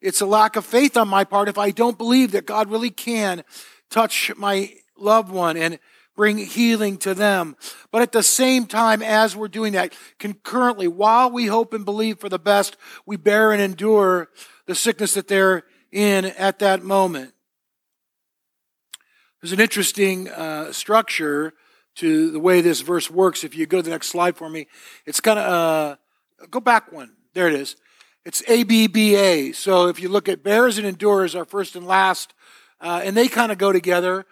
it's 0.00 0.22
a 0.22 0.26
lack 0.26 0.56
of 0.56 0.64
faith 0.64 0.96
on 0.96 1.06
my 1.08 1.24
part 1.24 1.50
if 1.50 1.58
I 1.58 1.70
don't 1.70 1.98
believe 1.98 2.30
that 2.30 2.46
God 2.46 2.70
really 2.70 2.88
can 2.88 3.44
touch 3.90 4.32
my 4.38 4.72
loved 4.96 5.30
one 5.30 5.58
and 5.58 5.78
bring 6.14 6.38
healing 6.38 6.96
to 6.98 7.14
them. 7.14 7.56
But 7.90 8.02
at 8.02 8.12
the 8.12 8.22
same 8.22 8.66
time, 8.66 9.02
as 9.02 9.36
we're 9.36 9.48
doing 9.48 9.72
that, 9.72 9.94
concurrently, 10.18 10.88
while 10.88 11.30
we 11.30 11.46
hope 11.46 11.72
and 11.74 11.84
believe 11.84 12.18
for 12.18 12.28
the 12.28 12.38
best, 12.38 12.76
we 13.06 13.16
bear 13.16 13.52
and 13.52 13.60
endure 13.60 14.28
the 14.66 14.74
sickness 14.74 15.14
that 15.14 15.28
they're 15.28 15.64
in 15.92 16.24
at 16.24 16.58
that 16.60 16.82
moment. 16.82 17.32
There's 19.40 19.52
an 19.52 19.60
interesting 19.60 20.28
uh, 20.28 20.72
structure 20.72 21.52
to 21.96 22.30
the 22.30 22.40
way 22.40 22.60
this 22.60 22.80
verse 22.80 23.10
works. 23.10 23.44
If 23.44 23.56
you 23.56 23.66
go 23.66 23.78
to 23.78 23.82
the 23.82 23.90
next 23.90 24.08
slide 24.08 24.36
for 24.36 24.48
me, 24.48 24.66
it's 25.06 25.20
kind 25.20 25.38
of, 25.38 25.44
uh, 25.44 25.96
go 26.50 26.60
back 26.60 26.90
one. 26.92 27.12
There 27.34 27.48
it 27.48 27.54
is. 27.54 27.76
It's 28.24 28.42
ABBA. 28.48 29.52
So 29.54 29.88
if 29.88 30.00
you 30.00 30.08
look 30.08 30.28
at 30.28 30.42
bears 30.42 30.78
and 30.78 30.86
endures 30.86 31.34
are 31.34 31.44
first 31.44 31.76
and 31.76 31.86
last, 31.86 32.32
uh, 32.80 33.02
and 33.04 33.16
they 33.16 33.28
kind 33.28 33.52
of 33.52 33.58
go 33.58 33.70
together. 33.70 34.26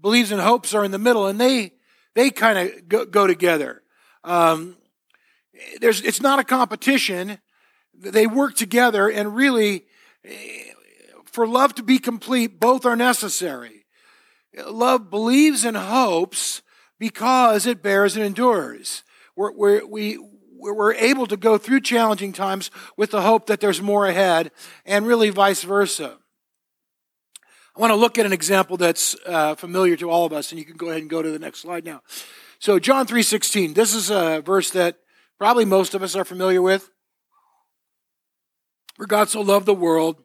Believes 0.00 0.30
and 0.30 0.40
hopes 0.40 0.74
are 0.74 0.84
in 0.84 0.90
the 0.90 0.98
middle, 0.98 1.26
and 1.26 1.40
they 1.40 1.72
they 2.14 2.30
kind 2.30 2.58
of 2.58 2.88
go, 2.88 3.04
go, 3.04 3.26
together. 3.26 3.82
Um, 4.24 4.76
there's 5.80 6.00
it's 6.00 6.20
not 6.20 6.38
a 6.38 6.44
competition. 6.44 7.38
They 7.94 8.26
work 8.26 8.54
together, 8.54 9.08
and 9.08 9.34
really, 9.34 9.86
for 11.24 11.46
love 11.46 11.74
to 11.76 11.82
be 11.82 11.98
complete, 11.98 12.60
both 12.60 12.84
are 12.84 12.96
necessary. 12.96 13.86
Love 14.66 15.10
believes 15.10 15.64
and 15.64 15.76
hopes 15.76 16.62
because 16.98 17.66
it 17.66 17.82
bears 17.82 18.16
and 18.16 18.24
endures. 18.24 19.02
We're, 19.34 19.52
we're, 19.52 19.86
we 19.86 20.18
we're 20.58 20.94
able 20.94 21.26
to 21.26 21.36
go 21.36 21.58
through 21.58 21.80
challenging 21.80 22.32
times 22.32 22.70
with 22.96 23.10
the 23.10 23.22
hope 23.22 23.46
that 23.46 23.60
there's 23.60 23.82
more 23.82 24.06
ahead, 24.06 24.50
and 24.84 25.06
really 25.06 25.30
vice 25.30 25.62
versa. 25.62 26.18
I 27.76 27.80
want 27.80 27.90
to 27.90 27.96
look 27.96 28.16
at 28.16 28.24
an 28.24 28.32
example 28.32 28.78
that's 28.78 29.14
uh, 29.26 29.54
familiar 29.54 29.96
to 29.96 30.08
all 30.08 30.24
of 30.24 30.32
us, 30.32 30.50
and 30.50 30.58
you 30.58 30.64
can 30.64 30.78
go 30.78 30.88
ahead 30.88 31.02
and 31.02 31.10
go 31.10 31.20
to 31.20 31.30
the 31.30 31.38
next 31.38 31.60
slide 31.60 31.84
now. 31.84 32.00
So, 32.58 32.78
John 32.78 33.06
3:16. 33.06 33.74
This 33.74 33.94
is 33.94 34.08
a 34.10 34.40
verse 34.40 34.70
that 34.70 34.96
probably 35.36 35.66
most 35.66 35.94
of 35.94 36.02
us 36.02 36.16
are 36.16 36.24
familiar 36.24 36.62
with. 36.62 36.88
For 38.96 39.06
God 39.06 39.28
so 39.28 39.42
loved 39.42 39.66
the 39.66 39.74
world 39.74 40.22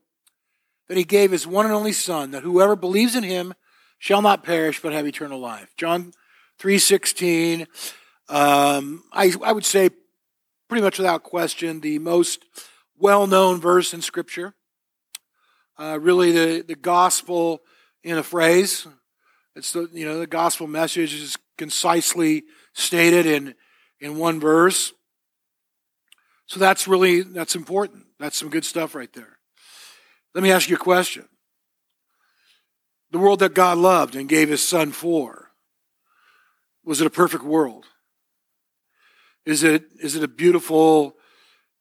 that 0.88 0.98
he 0.98 1.03
gave 1.03 1.31
his 1.31 1.46
one 1.46 1.65
and 1.65 1.75
only 1.75 1.91
Son, 1.91 2.31
that 2.31 2.43
whoever 2.43 2.77
believes 2.77 3.17
in 3.17 3.24
him 3.24 3.53
shall 4.00 4.22
not 4.22 4.46
perish 4.46 4.81
but 4.81 4.93
have 4.93 5.05
eternal 5.05 5.39
life. 5.39 5.74
John 5.75 6.13
3:16. 6.58 7.67
Um, 8.29 9.03
I, 9.12 9.34
I 9.43 9.51
would 9.51 9.65
say 9.65 9.89
pretty 10.70 10.84
much 10.84 10.98
without 10.98 11.24
question, 11.24 11.81
the 11.81 12.00
most 12.00 12.46
well 12.98 13.27
known 13.27 13.60
verse 13.60 13.93
in 13.93 14.01
Scripture. 14.01 14.55
Uh, 15.78 15.98
really, 16.00 16.32
the, 16.32 16.63
the 16.68 16.75
gospel 16.75 17.62
in 18.04 18.18
a 18.18 18.24
phrase. 18.24 18.88
It's 19.56 19.74
the, 19.74 19.90
you 19.92 20.06
know, 20.06 20.20
the 20.20 20.28
gospel 20.28 20.68
message 20.68 21.13
is 21.13 21.38
concisely 21.58 22.44
stated 22.74 23.25
in, 23.25 23.56
in 24.00 24.18
one 24.18 24.40
verse. 24.40 24.94
So 26.48 26.60
that's 26.60 26.88
really, 26.88 27.22
that's 27.22 27.56
important. 27.56 28.06
That's 28.20 28.38
some 28.38 28.50
good 28.50 28.66
stuff 28.66 28.96
right 28.96 29.12
there. 29.13 29.38
Let 30.34 30.44
me 30.44 30.51
ask 30.51 30.70
you 30.70 30.75
a 30.75 30.80
question. 30.80 31.28
The 33.12 33.20
world 33.20 33.40
that 33.40 33.54
God 33.54 33.78
loved 33.78 34.16
and 34.16 34.30
gave 34.30 34.50
his 34.50 34.66
son 34.66 34.92
for, 34.92 35.51
was 36.86 37.01
it 37.01 37.08
a 37.08 37.12
perfect 37.12 37.44
world? 37.44 37.86
Is 39.46 39.63
it, 39.63 39.84
is 40.01 40.16
it 40.16 40.24
a 40.24 40.28
beautiful, 40.28 41.16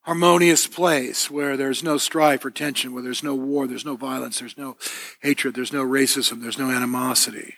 harmonious 0.03 0.67
place 0.67 1.31
where 1.31 1.57
there's 1.57 1.83
no 1.83 1.99
strife 1.99 2.45
or 2.45 2.51
tension, 2.51 2.95
where 2.95 3.03
there's 3.03 3.23
no 3.23 3.35
war, 3.35 3.67
there's 3.67 3.85
no 3.85 3.97
violence, 3.97 4.39
there's 4.39 4.57
no 4.57 4.77
hatred, 5.21 5.55
there's 5.55 5.73
no 5.73 5.85
racism, 5.85 6.41
there's 6.43 6.59
no 6.59 6.71
animosity? 6.71 7.55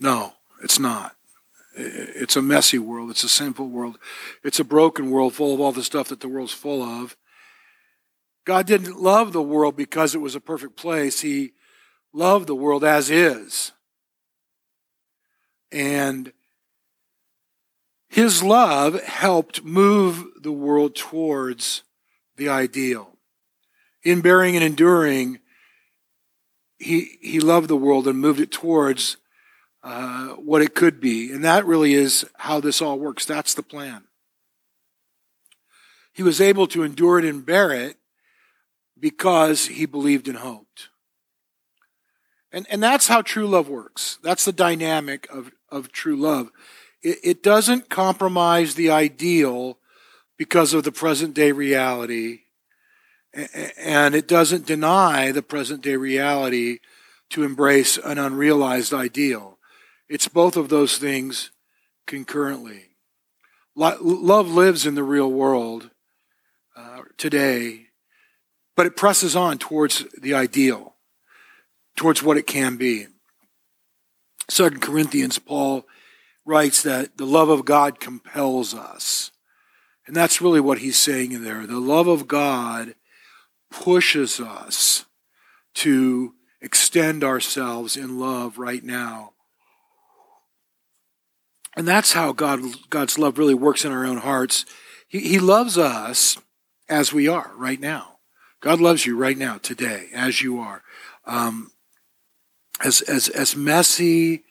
No, 0.00 0.34
it's 0.62 0.78
not. 0.78 1.16
It's 1.74 2.36
a 2.36 2.42
messy 2.42 2.78
world. 2.78 3.10
It's 3.10 3.24
a 3.24 3.28
sinful 3.28 3.68
world. 3.68 3.98
It's 4.42 4.58
a 4.60 4.64
broken 4.64 5.10
world 5.10 5.34
full 5.34 5.54
of 5.54 5.60
all 5.60 5.72
the 5.72 5.84
stuff 5.84 6.08
that 6.08 6.20
the 6.20 6.28
world's 6.28 6.52
full 6.52 6.82
of. 6.82 7.16
God 8.44 8.66
didn't 8.66 9.00
love 9.00 9.32
the 9.32 9.42
world 9.42 9.76
because 9.76 10.14
it 10.14 10.20
was 10.20 10.34
a 10.34 10.40
perfect 10.40 10.76
place. 10.76 11.20
He 11.20 11.52
loved 12.12 12.46
the 12.46 12.54
world 12.54 12.82
as 12.82 13.10
is. 13.10 13.72
And 15.70 16.32
his 18.08 18.42
love 18.42 19.02
helped 19.02 19.62
move 19.64 20.24
the 20.40 20.52
world 20.52 20.96
towards 20.96 21.82
the 22.36 22.48
ideal. 22.48 23.16
In 24.02 24.22
bearing 24.22 24.54
and 24.56 24.64
enduring, 24.64 25.40
he, 26.78 27.18
he 27.20 27.40
loved 27.40 27.68
the 27.68 27.76
world 27.76 28.08
and 28.08 28.18
moved 28.18 28.40
it 28.40 28.50
towards 28.50 29.18
uh, 29.82 30.28
what 30.28 30.62
it 30.62 30.74
could 30.74 31.00
be. 31.00 31.30
And 31.30 31.44
that 31.44 31.66
really 31.66 31.94
is 31.94 32.24
how 32.36 32.60
this 32.60 32.80
all 32.80 32.98
works. 32.98 33.26
That's 33.26 33.54
the 33.54 33.62
plan. 33.62 34.04
He 36.12 36.22
was 36.22 36.40
able 36.40 36.66
to 36.68 36.82
endure 36.82 37.18
it 37.18 37.24
and 37.24 37.44
bear 37.44 37.72
it 37.72 37.96
because 38.98 39.66
he 39.66 39.86
believed 39.86 40.28
and 40.28 40.38
hoped. 40.38 40.88
And, 42.50 42.66
and 42.70 42.82
that's 42.82 43.08
how 43.08 43.22
true 43.22 43.46
love 43.46 43.68
works. 43.68 44.18
That's 44.22 44.44
the 44.44 44.52
dynamic 44.52 45.28
of, 45.30 45.52
of 45.68 45.92
true 45.92 46.16
love 46.16 46.50
it, 47.02 47.18
it 47.22 47.42
doesn't 47.42 47.88
compromise 47.88 48.74
the 48.74 48.90
ideal 48.90 49.78
because 50.36 50.72
of 50.72 50.84
the 50.84 50.92
present 50.92 51.34
day 51.34 51.52
reality, 51.52 52.40
and 53.76 54.14
it 54.14 54.28
doesn't 54.28 54.66
deny 54.66 55.32
the 55.32 55.42
present 55.42 55.82
day 55.82 55.96
reality 55.96 56.78
to 57.30 57.42
embrace 57.42 57.98
an 57.98 58.18
unrealized 58.18 58.94
ideal. 58.94 59.58
It's 60.08 60.28
both 60.28 60.56
of 60.56 60.68
those 60.68 60.96
things 60.96 61.50
concurrently. 62.06 62.84
Love 63.76 64.50
lives 64.50 64.86
in 64.86 64.94
the 64.94 65.04
real 65.04 65.30
world 65.30 65.90
uh, 66.76 67.02
today, 67.16 67.86
but 68.76 68.86
it 68.86 68.96
presses 68.96 69.36
on 69.36 69.58
towards 69.58 70.04
the 70.20 70.34
ideal, 70.34 70.94
towards 71.96 72.22
what 72.22 72.36
it 72.36 72.46
can 72.46 72.76
be. 72.76 73.06
Second 74.48 74.80
Corinthians, 74.80 75.38
Paul 75.38 75.84
writes 76.48 76.82
that 76.82 77.18
the 77.18 77.26
love 77.26 77.50
of 77.50 77.66
God 77.66 78.00
compels 78.00 78.72
us. 78.72 79.30
And 80.06 80.16
that's 80.16 80.40
really 80.40 80.60
what 80.60 80.78
he's 80.78 80.98
saying 80.98 81.32
in 81.32 81.44
there. 81.44 81.66
The 81.66 81.78
love 81.78 82.08
of 82.08 82.26
God 82.26 82.94
pushes 83.70 84.40
us 84.40 85.04
to 85.74 86.34
extend 86.62 87.22
ourselves 87.22 87.98
in 87.98 88.18
love 88.18 88.56
right 88.56 88.82
now. 88.82 89.32
And 91.76 91.86
that's 91.86 92.14
how 92.14 92.32
God, 92.32 92.60
God's 92.88 93.18
love 93.18 93.36
really 93.36 93.54
works 93.54 93.84
in 93.84 93.92
our 93.92 94.06
own 94.06 94.16
hearts. 94.16 94.64
He, 95.06 95.20
he 95.20 95.38
loves 95.38 95.76
us 95.76 96.38
as 96.88 97.12
we 97.12 97.28
are 97.28 97.52
right 97.56 97.78
now. 97.78 98.16
God 98.60 98.80
loves 98.80 99.04
you 99.04 99.18
right 99.18 99.36
now, 99.36 99.58
today, 99.58 100.08
as 100.14 100.40
you 100.40 100.58
are. 100.58 100.82
Um, 101.26 101.72
as, 102.82 103.02
as, 103.02 103.28
as 103.28 103.54
messy 103.54 104.44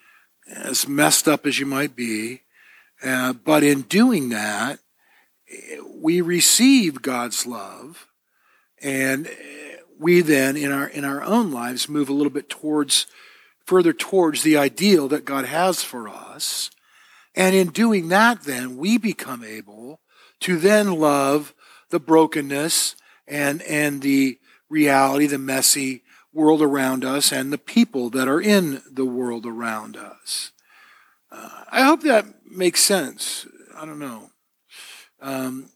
as 0.49 0.87
messed 0.87 1.27
up 1.27 1.45
as 1.45 1.59
you 1.59 1.65
might 1.65 1.95
be. 1.95 2.41
Uh, 3.03 3.33
but 3.33 3.63
in 3.63 3.81
doing 3.83 4.29
that, 4.29 4.79
we 5.85 6.21
receive 6.21 7.01
God's 7.01 7.45
love, 7.45 8.07
and 8.81 9.29
we 9.99 10.21
then, 10.21 10.57
in 10.57 10.71
our 10.71 10.87
in 10.87 11.05
our 11.05 11.23
own 11.23 11.51
lives, 11.51 11.87
move 11.87 12.09
a 12.09 12.13
little 12.13 12.31
bit 12.31 12.49
towards, 12.49 13.07
further 13.65 13.93
towards 13.93 14.43
the 14.43 14.57
ideal 14.57 15.07
that 15.07 15.25
God 15.25 15.45
has 15.45 15.83
for 15.83 16.09
us. 16.09 16.69
And 17.35 17.55
in 17.55 17.69
doing 17.69 18.09
that, 18.09 18.43
then 18.43 18.77
we 18.77 18.97
become 18.97 19.43
able 19.43 20.01
to 20.41 20.57
then 20.57 20.93
love 20.93 21.53
the 21.89 21.99
brokenness 21.99 22.95
and 23.27 23.61
and 23.61 24.01
the 24.01 24.39
reality, 24.69 25.27
the 25.27 25.37
messy 25.37 26.03
world 26.37 26.61
around 26.61 27.03
us 27.03 27.31
and 27.31 27.51
the 27.51 27.57
people 27.57 28.11
that 28.11 28.27
are 28.27 28.39
in 28.39 28.83
the 28.89 29.05
world 29.05 29.43
around 29.43 29.97
us. 29.97 30.51
Uh, 31.31 31.63
I 31.71 31.81
hope 31.81 32.01
that 32.03 32.25
makes 32.45 32.81
sense. 32.81 33.47
I 33.75 33.87
don't 33.87 33.97
know. 33.97 34.29
Um, 35.19 35.71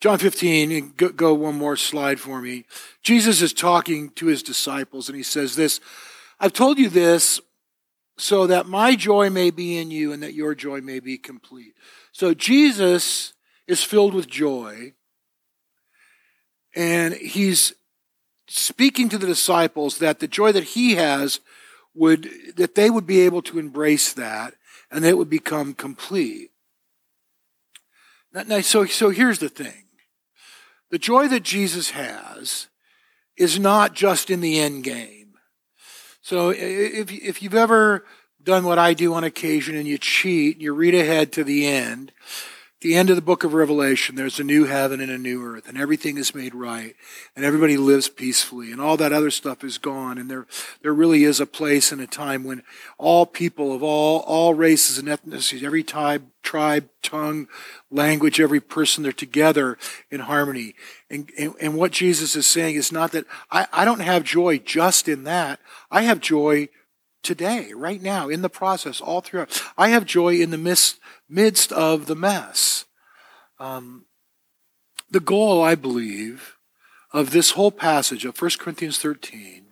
John 0.00 0.16
15, 0.18 0.94
go, 0.96 1.10
go 1.10 1.34
one 1.34 1.56
more 1.56 1.76
slide 1.76 2.18
for 2.20 2.40
me. 2.40 2.64
Jesus 3.02 3.42
is 3.42 3.52
talking 3.52 4.08
to 4.12 4.26
his 4.26 4.42
disciples 4.42 5.10
and 5.10 5.16
he 5.16 5.22
says 5.22 5.54
this 5.54 5.78
I've 6.40 6.54
told 6.54 6.78
you 6.78 6.88
this 6.88 7.38
so 8.16 8.46
that 8.46 8.66
my 8.66 8.96
joy 8.96 9.28
may 9.28 9.50
be 9.50 9.76
in 9.76 9.90
you 9.90 10.12
and 10.12 10.22
that 10.22 10.32
your 10.32 10.54
joy 10.54 10.80
may 10.80 11.00
be 11.00 11.18
complete. 11.18 11.74
So 12.12 12.32
Jesus 12.32 13.34
is 13.66 13.84
filled 13.84 14.14
with 14.14 14.26
joy 14.26 14.94
and 16.74 17.12
he's 17.12 17.74
speaking 18.46 19.08
to 19.08 19.18
the 19.18 19.26
disciples 19.26 19.98
that 19.98 20.20
the 20.20 20.28
joy 20.28 20.52
that 20.52 20.64
he 20.64 20.94
has 20.94 21.40
would, 21.94 22.28
that 22.56 22.74
they 22.74 22.90
would 22.90 23.06
be 23.06 23.20
able 23.20 23.42
to 23.42 23.58
embrace 23.58 24.12
that 24.12 24.54
and 24.90 25.04
that 25.04 25.10
it 25.10 25.18
would 25.18 25.30
become 25.30 25.74
complete. 25.74 26.50
Now, 28.32 28.60
so, 28.60 28.84
so 28.86 29.10
here's 29.10 29.38
the 29.38 29.48
thing. 29.48 29.84
The 30.90 30.98
joy 30.98 31.28
that 31.28 31.42
Jesus 31.42 31.90
has 31.90 32.68
is 33.36 33.58
not 33.58 33.94
just 33.94 34.30
in 34.30 34.40
the 34.40 34.58
end 34.58 34.84
game. 34.84 35.34
So 36.20 36.50
if, 36.50 37.12
if 37.12 37.42
you've 37.42 37.54
ever 37.54 38.04
done 38.42 38.64
what 38.64 38.78
I 38.78 38.94
do 38.94 39.14
on 39.14 39.24
occasion 39.24 39.76
and 39.76 39.86
you 39.86 39.98
cheat, 39.98 40.56
and 40.56 40.62
you 40.62 40.74
read 40.74 40.94
ahead 40.94 41.32
to 41.32 41.44
the 41.44 41.66
end, 41.66 42.12
the 42.84 42.94
end 42.94 43.08
of 43.08 43.16
the 43.16 43.22
book 43.22 43.44
of 43.44 43.54
Revelation, 43.54 44.14
there's 44.14 44.38
a 44.38 44.44
new 44.44 44.66
heaven 44.66 45.00
and 45.00 45.10
a 45.10 45.16
new 45.16 45.42
earth, 45.42 45.66
and 45.66 45.78
everything 45.78 46.18
is 46.18 46.34
made 46.34 46.54
right, 46.54 46.94
and 47.34 47.42
everybody 47.42 47.78
lives 47.78 48.10
peacefully, 48.10 48.70
and 48.70 48.78
all 48.78 48.98
that 48.98 49.10
other 49.10 49.30
stuff 49.30 49.64
is 49.64 49.78
gone, 49.78 50.18
and 50.18 50.30
there, 50.30 50.46
there 50.82 50.92
really 50.92 51.24
is 51.24 51.40
a 51.40 51.46
place 51.46 51.92
and 51.92 52.00
a 52.02 52.06
time 52.06 52.44
when 52.44 52.62
all 52.98 53.24
people 53.24 53.72
of 53.72 53.82
all, 53.82 54.20
all 54.26 54.52
races 54.52 54.98
and 54.98 55.08
ethnicities, 55.08 55.62
every 55.62 55.82
tribe, 55.82 56.26
tribe, 56.42 56.86
tongue, 57.00 57.48
language, 57.90 58.38
every 58.38 58.60
person, 58.60 59.02
they're 59.02 59.12
together 59.12 59.78
in 60.10 60.20
harmony. 60.20 60.74
And, 61.08 61.30
and, 61.38 61.54
and 61.62 61.76
what 61.76 61.90
Jesus 61.90 62.36
is 62.36 62.46
saying 62.46 62.74
is 62.74 62.92
not 62.92 63.12
that 63.12 63.24
I, 63.50 63.66
I 63.72 63.86
don't 63.86 64.00
have 64.00 64.24
joy 64.24 64.58
just 64.58 65.08
in 65.08 65.24
that. 65.24 65.58
I 65.90 66.02
have 66.02 66.20
joy 66.20 66.68
today, 67.24 67.72
right 67.74 68.00
now, 68.00 68.28
in 68.28 68.42
the 68.42 68.48
process, 68.48 69.00
all 69.00 69.20
throughout. 69.20 69.60
I 69.76 69.88
have 69.88 70.04
joy 70.04 70.36
in 70.36 70.50
the 70.50 70.58
midst, 70.58 70.98
midst 71.28 71.72
of 71.72 72.06
the 72.06 72.14
mess. 72.14 72.84
Um, 73.58 74.06
the 75.10 75.20
goal, 75.20 75.62
I 75.62 75.74
believe, 75.74 76.56
of 77.12 77.30
this 77.30 77.52
whole 77.52 77.70
passage 77.70 78.24
of 78.24 78.40
1 78.40 78.50
Corinthians 78.58 78.98
13 78.98 79.66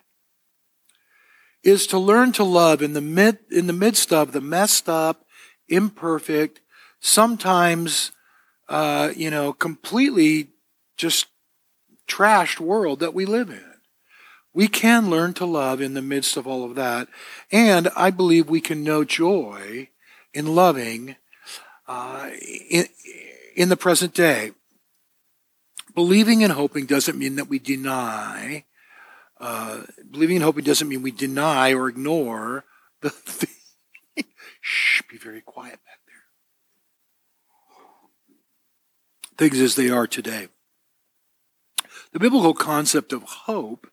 is 1.62 1.86
to 1.88 1.98
learn 1.98 2.32
to 2.32 2.44
love 2.44 2.82
in 2.82 2.92
the 2.92 3.00
mid, 3.00 3.38
in 3.50 3.66
the 3.66 3.72
midst 3.72 4.12
of 4.12 4.32
the 4.32 4.40
messed 4.40 4.88
up, 4.88 5.24
imperfect, 5.68 6.60
sometimes, 7.00 8.12
uh, 8.68 9.12
you 9.16 9.30
know, 9.30 9.52
completely 9.52 10.48
just 10.96 11.26
trashed 12.08 12.60
world 12.60 13.00
that 13.00 13.14
we 13.14 13.24
live 13.24 13.50
in. 13.50 13.71
We 14.54 14.68
can 14.68 15.08
learn 15.08 15.32
to 15.34 15.46
love 15.46 15.80
in 15.80 15.94
the 15.94 16.02
midst 16.02 16.36
of 16.36 16.46
all 16.46 16.64
of 16.64 16.74
that. 16.74 17.08
And 17.50 17.88
I 17.96 18.10
believe 18.10 18.48
we 18.50 18.60
can 18.60 18.84
know 18.84 19.02
joy 19.04 19.88
in 20.34 20.54
loving 20.54 21.16
uh, 21.88 22.30
in, 22.70 22.86
in 23.56 23.68
the 23.68 23.76
present 23.76 24.14
day. 24.14 24.52
Believing 25.94 26.42
and 26.42 26.52
hoping 26.52 26.86
doesn't 26.86 27.18
mean 27.18 27.36
that 27.36 27.48
we 27.48 27.58
deny. 27.58 28.64
Uh, 29.38 29.82
believing 30.10 30.36
and 30.36 30.44
hoping 30.44 30.64
doesn't 30.64 30.88
mean 30.88 31.02
we 31.02 31.10
deny 31.10 31.72
or 31.72 31.88
ignore 31.88 32.64
the 33.00 33.10
thing. 33.10 33.48
Shh, 34.60 35.02
be 35.10 35.18
very 35.18 35.40
quiet 35.40 35.80
back 35.84 35.98
there. 36.06 36.24
Things 39.36 39.60
as 39.60 39.74
they 39.74 39.90
are 39.90 40.06
today. 40.06 40.48
The 42.12 42.20
biblical 42.20 42.54
concept 42.54 43.12
of 43.12 43.22
hope 43.22 43.88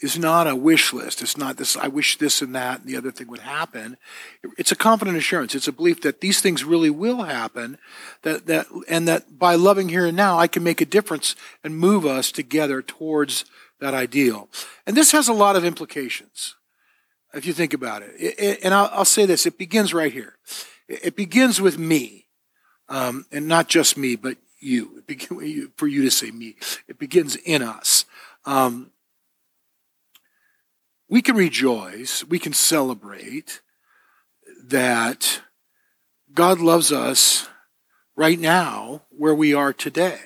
is 0.00 0.18
not 0.18 0.46
a 0.46 0.56
wish 0.56 0.92
list. 0.92 1.22
It's 1.22 1.36
not 1.36 1.56
this, 1.56 1.76
I 1.76 1.88
wish 1.88 2.18
this 2.18 2.42
and 2.42 2.54
that 2.54 2.80
and 2.80 2.88
the 2.88 2.96
other 2.96 3.12
thing 3.12 3.28
would 3.28 3.40
happen. 3.40 3.96
It's 4.58 4.72
a 4.72 4.76
confident 4.76 5.16
assurance. 5.16 5.54
It's 5.54 5.68
a 5.68 5.72
belief 5.72 6.02
that 6.02 6.20
these 6.20 6.40
things 6.40 6.64
really 6.64 6.90
will 6.90 7.22
happen, 7.22 7.78
that, 8.22 8.46
that, 8.46 8.66
and 8.88 9.06
that 9.06 9.38
by 9.38 9.54
loving 9.54 9.88
here 9.88 10.06
and 10.06 10.16
now, 10.16 10.38
I 10.38 10.48
can 10.48 10.64
make 10.64 10.80
a 10.80 10.86
difference 10.86 11.36
and 11.62 11.78
move 11.78 12.04
us 12.04 12.32
together 12.32 12.82
towards 12.82 13.44
that 13.80 13.94
ideal. 13.94 14.48
And 14.86 14.96
this 14.96 15.12
has 15.12 15.28
a 15.28 15.32
lot 15.32 15.56
of 15.56 15.64
implications, 15.64 16.56
if 17.32 17.46
you 17.46 17.52
think 17.52 17.72
about 17.72 18.02
it. 18.02 18.14
it, 18.18 18.34
it 18.38 18.60
and 18.64 18.74
I'll, 18.74 18.90
I'll, 18.92 19.04
say 19.04 19.26
this, 19.26 19.46
it 19.46 19.58
begins 19.58 19.94
right 19.94 20.12
here. 20.12 20.34
It, 20.88 21.06
it 21.06 21.16
begins 21.16 21.60
with 21.60 21.78
me, 21.78 22.26
um, 22.88 23.26
and 23.30 23.46
not 23.46 23.68
just 23.68 23.96
me, 23.96 24.16
but 24.16 24.38
you. 24.58 25.02
Begin, 25.06 25.72
for 25.76 25.86
you 25.86 26.02
to 26.02 26.10
say 26.10 26.30
me. 26.30 26.56
It 26.88 26.98
begins 26.98 27.36
in 27.36 27.62
us. 27.62 28.06
Um, 28.46 28.90
we 31.08 31.22
can 31.22 31.36
rejoice, 31.36 32.24
we 32.24 32.38
can 32.38 32.52
celebrate 32.52 33.60
that 34.64 35.42
God 36.32 36.60
loves 36.60 36.90
us 36.90 37.48
right 38.16 38.38
now 38.38 39.02
where 39.10 39.34
we 39.34 39.54
are 39.54 39.72
today. 39.72 40.20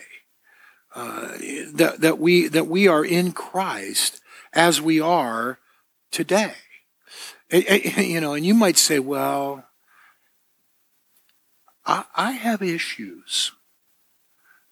Uh, 0.95 1.37
that, 1.75 1.97
that, 2.01 2.19
we, 2.19 2.49
that 2.49 2.67
we 2.67 2.89
are 2.89 3.05
in 3.05 3.33
Christ 3.33 4.21
as 4.53 4.81
we 4.81 5.01
are 5.01 5.59
today. 6.11 6.55
You 7.51 8.21
know, 8.21 8.35
and 8.35 8.45
you 8.45 8.53
might 8.53 8.77
say, 8.77 8.99
well, 8.99 9.65
I, 11.87 12.05
I 12.15 12.33
have 12.33 12.61
issues. 12.61 13.53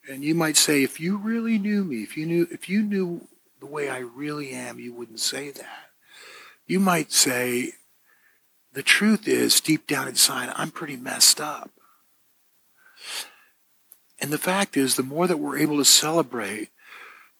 And 0.09 0.23
you 0.23 0.35
might 0.35 0.59
say, 0.59 0.83
if 0.83 1.01
you 1.01 1.16
really 1.16 1.59
knew 1.59 1.85
me, 1.85 2.03
if 2.03 2.19
you 2.19 2.27
knew, 2.27 2.47
if 2.51 2.69
you 2.69 2.83
knew 2.83 3.27
the 3.61 3.66
way 3.66 3.88
I 3.88 4.01
really 4.01 4.51
am, 4.51 4.79
you 4.79 4.92
wouldn't 4.92 5.21
say 5.21 5.51
that. 5.53 5.86
You 6.66 6.81
might 6.81 7.12
say, 7.12 7.72
the 8.72 8.83
truth 8.83 9.26
is, 9.26 9.61
deep 9.61 9.87
down 9.87 10.09
inside, 10.09 10.52
I'm 10.55 10.70
pretty 10.70 10.96
messed 10.96 11.40
up. 11.40 11.70
And 14.20 14.33
the 14.33 14.38
fact 14.38 14.76
is, 14.76 14.96
the 14.96 15.02
more 15.02 15.26
that 15.26 15.38
we're 15.38 15.59
able 15.59 15.76
to 15.79 15.85
celebrate 15.85 16.70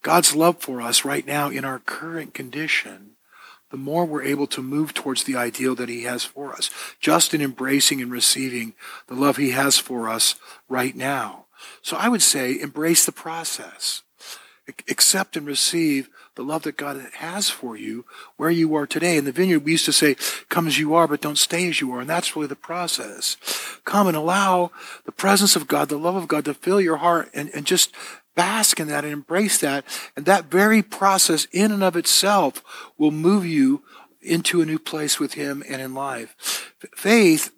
God's 0.03 0.37
love 0.37 0.59
for 0.59 0.81
us 0.81 1.05
right 1.05 1.27
now 1.27 1.49
in 1.49 1.65
our 1.65 1.79
current 1.79 2.35
condition, 2.35 3.13
the 3.71 3.77
more 3.77 4.05
we're 4.05 4.23
able 4.23 4.47
to 4.47 4.63
move 4.63 4.95
towards 4.95 5.25
the 5.25 5.37
ideal 5.37 5.75
that 5.75 5.89
He 5.89 6.05
has 6.05 6.25
for 6.25 6.53
us, 6.53 6.71
just 7.01 7.35
in 7.35 7.43
embracing 7.43 8.01
and 8.01 8.13
receiving 8.13 8.75
the 9.09 9.15
love 9.15 9.37
He 9.37 9.51
has 9.51 9.79
for 9.79 10.09
us 10.09 10.37
right 10.69 10.95
now. 10.95 11.47
So 11.83 11.97
I 11.97 12.09
would 12.09 12.23
say 12.23 12.61
embrace 12.61 13.05
the 13.05 13.13
process. 13.13 14.03
Accept 14.89 15.37
and 15.37 15.47
receive 15.47 16.09
the 16.37 16.43
love 16.43 16.63
that 16.63 16.77
God 16.77 17.05
has 17.15 17.49
for 17.49 17.77
you 17.77 18.05
where 18.37 18.51
you 18.51 18.75
are 18.77 18.87
today. 18.87 19.17
In 19.17 19.25
the 19.25 19.33
vineyard, 19.33 19.65
we 19.65 19.73
used 19.73 19.87
to 19.87 19.93
say, 19.93 20.17
come 20.49 20.67
as 20.67 20.79
you 20.79 20.95
are, 20.95 21.09
but 21.09 21.23
don't 21.23 21.39
stay 21.39 21.69
as 21.69 21.81
you 21.81 21.93
are. 21.93 22.01
And 22.01 22.09
that's 22.09 22.37
really 22.37 22.47
the 22.47 22.55
process. 22.55 23.37
Come 23.85 24.07
and 24.07 24.17
allow 24.17 24.71
the 25.05 25.13
presence 25.13 25.57
of 25.57 25.67
God, 25.67 25.89
the 25.89 25.99
love 25.99 26.15
of 26.15 26.29
God 26.29 26.45
to 26.45 26.55
fill 26.55 26.81
your 26.81 26.99
heart 26.99 27.31
and, 27.35 27.51
and 27.55 27.67
just 27.67 27.93
bask 28.35 28.79
in 28.79 28.89
that 28.89 29.05
and 29.05 29.13
embrace 29.13 29.59
that. 29.61 29.85
And 30.15 30.27
that 30.27 30.45
very 30.45 30.83
process 30.83 31.47
in 31.53 31.73
and 31.73 31.83
of 31.83 31.97
itself 31.97 32.63
will 32.99 33.11
move 33.11 33.47
you 33.47 33.83
into 34.21 34.61
a 34.61 34.67
new 34.67 34.79
place 34.79 35.19
with 35.19 35.35
Him 35.35 35.65
and 35.69 35.81
in 35.81 35.95
life. 35.95 36.75
Faith, 36.95 37.51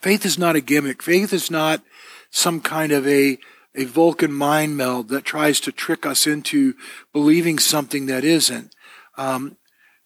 faith 0.00 0.24
is 0.24 0.38
not 0.38 0.56
a 0.56 0.60
gimmick. 0.60 1.02
Faith 1.02 1.32
is 1.32 1.50
not 1.50 1.82
some 2.30 2.60
kind 2.60 2.92
of 2.92 3.06
a 3.08 3.38
a 3.74 3.84
Vulcan 3.84 4.32
mind 4.32 4.76
meld 4.76 5.08
that 5.08 5.24
tries 5.24 5.60
to 5.60 5.72
trick 5.72 6.04
us 6.04 6.26
into 6.26 6.74
believing 7.12 7.58
something 7.58 8.06
that 8.06 8.24
isn't. 8.24 8.74
Um, 9.16 9.56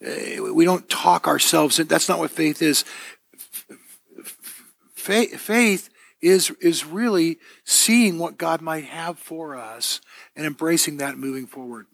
we 0.00 0.64
don't 0.64 0.88
talk 0.88 1.26
ourselves. 1.26 1.76
That's 1.76 2.08
not 2.08 2.18
what 2.18 2.30
faith 2.30 2.60
is. 2.60 2.84
Faith, 4.94 5.90
is, 6.20 6.50
is 6.60 6.86
really 6.86 7.38
seeing 7.64 8.18
what 8.18 8.38
God 8.38 8.62
might 8.62 8.84
have 8.84 9.18
for 9.18 9.56
us 9.56 10.00
and 10.34 10.46
embracing 10.46 10.96
that 10.98 11.12
and 11.12 11.20
moving 11.20 11.46
forward. 11.46 11.86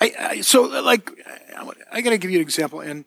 I, 0.00 0.12
I 0.18 0.40
so 0.40 0.62
like, 0.62 1.10
I, 1.54 1.68
I 1.92 2.00
got 2.00 2.10
to 2.10 2.18
give 2.18 2.30
you 2.30 2.38
an 2.38 2.42
example 2.42 2.80
and 2.80 3.04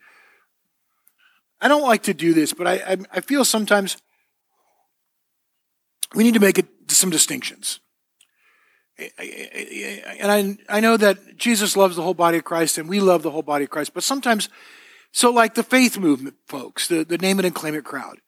I 1.59 1.67
don't 1.67 1.81
like 1.81 2.03
to 2.03 2.13
do 2.13 2.33
this, 2.33 2.53
but 2.53 2.67
I, 2.67 2.73
I, 2.73 2.97
I 3.13 3.21
feel 3.21 3.45
sometimes 3.45 3.97
we 6.13 6.23
need 6.23 6.33
to 6.33 6.39
make 6.39 6.57
it, 6.57 6.67
some 6.87 7.09
distinctions 7.09 7.79
and 9.17 10.31
I, 10.31 10.77
I 10.77 10.79
know 10.79 10.97
that 10.97 11.37
Jesus 11.37 11.75
loves 11.75 11.95
the 11.95 12.01
whole 12.01 12.13
body 12.13 12.37
of 12.37 12.43
Christ 12.43 12.77
and 12.77 12.87
we 12.89 12.99
love 12.99 13.23
the 13.23 13.31
whole 13.31 13.41
body 13.41 13.65
of 13.65 13.69
Christ, 13.69 13.93
but 13.93 14.03
sometimes, 14.03 14.49
so 15.11 15.31
like 15.31 15.55
the 15.55 15.63
faith 15.63 15.97
movement 15.97 16.35
folks, 16.47 16.87
the, 16.87 17.03
the 17.03 17.17
name 17.17 17.39
it 17.39 17.45
and 17.45 17.55
claim 17.55 17.75
it 17.75 17.83
crowd, 17.83 18.19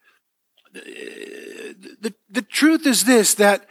the, 0.73 1.95
the, 2.01 2.13
the 2.29 2.41
truth 2.41 2.85
is 2.85 3.05
this, 3.05 3.35
that 3.35 3.67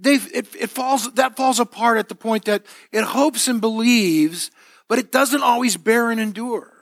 they 0.00 0.14
it, 0.14 0.48
it 0.58 0.70
falls, 0.70 1.12
that 1.12 1.36
falls 1.36 1.60
apart 1.60 1.98
at 1.98 2.08
the 2.08 2.14
point 2.14 2.46
that 2.46 2.64
it 2.90 3.04
hopes 3.04 3.48
and 3.48 3.60
believes, 3.60 4.50
but 4.88 4.98
it 4.98 5.12
doesn't 5.12 5.42
always 5.42 5.76
bear 5.76 6.10
and 6.10 6.20
endure. 6.20 6.72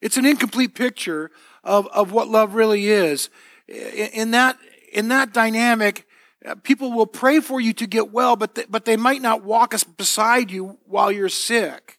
It's 0.00 0.16
an 0.16 0.26
incomplete 0.26 0.74
picture 0.74 1.30
of, 1.64 1.86
of 1.88 2.12
what 2.12 2.28
love 2.28 2.54
really 2.54 2.86
is. 2.86 3.30
In 3.66 4.32
that, 4.32 4.58
in 4.92 5.08
that 5.08 5.32
dynamic, 5.32 6.06
Uh, 6.46 6.54
people 6.56 6.92
will 6.92 7.06
pray 7.06 7.40
for 7.40 7.60
you 7.60 7.72
to 7.72 7.86
get 7.86 8.12
well, 8.12 8.36
but 8.36 8.54
they, 8.54 8.64
but 8.68 8.84
they 8.84 8.96
might 8.96 9.22
not 9.22 9.44
walk 9.44 9.74
beside 9.96 10.50
you 10.50 10.78
while 10.84 11.10
you're 11.10 11.28
sick. 11.28 11.98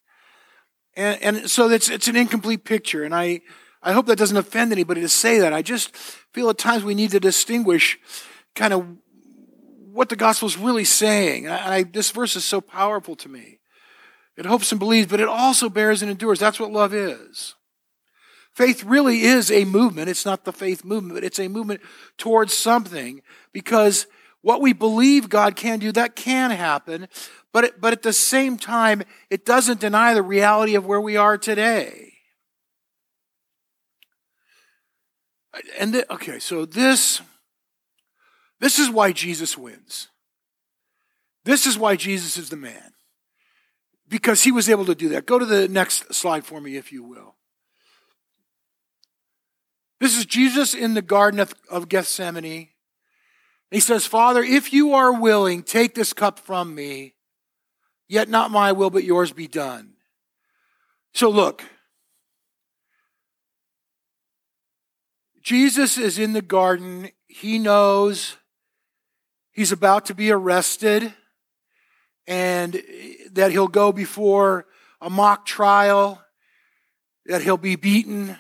And, 0.96 1.22
and 1.22 1.50
so 1.50 1.70
it's, 1.70 1.90
it's 1.90 2.08
an 2.08 2.16
incomplete 2.16 2.64
picture. 2.64 3.04
And 3.04 3.16
I, 3.16 3.42
I 3.82 3.94
hope 3.94 4.06
that 4.06 4.18
doesn't 4.18 4.38
offend 4.38 4.72
anybody 4.72 5.02
to 5.02 5.10
say 5.10 5.40
that. 5.40 5.54
I 5.54 5.62
just 5.62 5.96
feel 5.96 6.50
at 6.50 6.58
times 6.58 6.84
we 6.84 6.96
need 6.96 7.12
to 7.12 7.20
distinguish 7.20 8.00
kind 8.54 8.74
of 8.74 8.86
what 9.92 10.10
the 10.10 10.16
gospel 10.16 10.48
is 10.48 10.58
really 10.58 10.86
saying. 10.86 11.48
I, 11.48 11.76
I, 11.76 11.84
this 11.84 12.12
verse 12.12 12.36
is 12.36 12.46
so 12.46 12.62
powerful 12.62 13.16
to 13.18 13.30
me. 13.30 13.60
It 14.38 14.46
hopes 14.46 14.72
and 14.72 14.80
believes, 14.80 15.08
but 15.08 15.20
it 15.20 15.28
also 15.28 15.70
bears 15.70 16.02
and 16.02 16.12
endures. 16.12 16.40
That's 16.40 16.60
what 16.60 16.72
love 16.72 16.94
is. 16.94 17.56
Faith 18.54 18.84
really 18.84 19.22
is 19.22 19.52
a 19.52 19.66
movement. 19.66 20.10
It's 20.10 20.26
not 20.26 20.46
the 20.46 20.54
faith 20.54 20.86
movement, 20.86 21.16
but 21.16 21.24
it's 21.24 21.40
a 21.40 21.48
movement 21.48 21.82
towards 22.18 22.56
something 22.56 23.22
because 23.52 24.08
what 24.46 24.62
we 24.62 24.74
believe 24.74 25.28
God 25.28 25.56
can 25.56 25.80
do, 25.80 25.92
that 25.94 26.16
can 26.16 26.52
happen. 26.52 27.08
But, 27.52 27.64
it, 27.64 27.82
but 27.82 27.94
at 27.94 28.04
the 28.04 28.14
same 28.14 28.58
time, 28.60 29.02
it 29.32 29.44
doesn't 29.44 29.80
deny 29.80 30.14
the 30.14 30.22
reality 30.22 30.76
of 30.76 30.86
where 30.86 31.02
we 31.02 31.18
are 31.18 31.36
today. 31.36 32.14
And 35.80 36.06
okay, 36.12 36.38
so 36.38 36.64
this, 36.64 37.22
this 38.60 38.78
is 38.78 38.88
why 38.88 39.14
Jesus 39.14 39.58
wins. 39.58 40.10
This 41.44 41.66
is 41.66 41.76
why 41.76 41.96
Jesus 41.96 42.38
is 42.38 42.50
the 42.50 42.56
man 42.56 42.94
because 44.08 44.44
he 44.44 44.52
was 44.52 44.70
able 44.70 44.86
to 44.86 44.94
do 44.94 45.10
that. 45.10 45.26
Go 45.26 45.40
to 45.40 45.46
the 45.46 45.68
next 45.68 46.14
slide 46.14 46.46
for 46.46 46.62
me, 46.62 46.76
if 46.76 46.92
you 46.92 47.02
will. 47.02 47.34
This 50.00 50.16
is 50.16 50.28
Jesus 50.28 50.76
in 50.76 50.94
the 50.94 51.02
Garden 51.02 51.44
of 51.72 51.90
Gethsemane. 51.90 52.70
He 53.72 53.80
says, 53.80 54.06
Father, 54.06 54.44
if 54.44 54.72
you 54.72 54.94
are 54.94 55.20
willing, 55.20 55.64
take 55.64 55.96
this 55.96 56.14
cup 56.14 56.40
from 56.40 56.74
me, 56.76 57.16
yet 58.08 58.30
not 58.30 58.52
my 58.52 58.72
will, 58.72 58.90
but 58.90 59.04
yours 59.04 59.32
be 59.32 59.48
done. 59.48 59.94
So 61.14 61.30
look, 61.30 61.64
Jesus 65.42 65.98
is 65.98 66.20
in 66.20 66.34
the 66.34 66.42
garden. 66.42 67.10
He 67.28 67.60
knows 67.60 68.38
he's 69.52 69.72
about 69.72 70.06
to 70.06 70.16
be 70.16 70.32
arrested 70.32 71.14
and 72.28 72.82
that 73.32 73.52
he'll 73.52 73.68
go 73.68 73.92
before 73.92 74.66
a 75.02 75.10
mock 75.10 75.46
trial, 75.46 76.24
that 77.26 77.42
he'll 77.42 77.58
be 77.58 77.76
beaten 77.76 78.38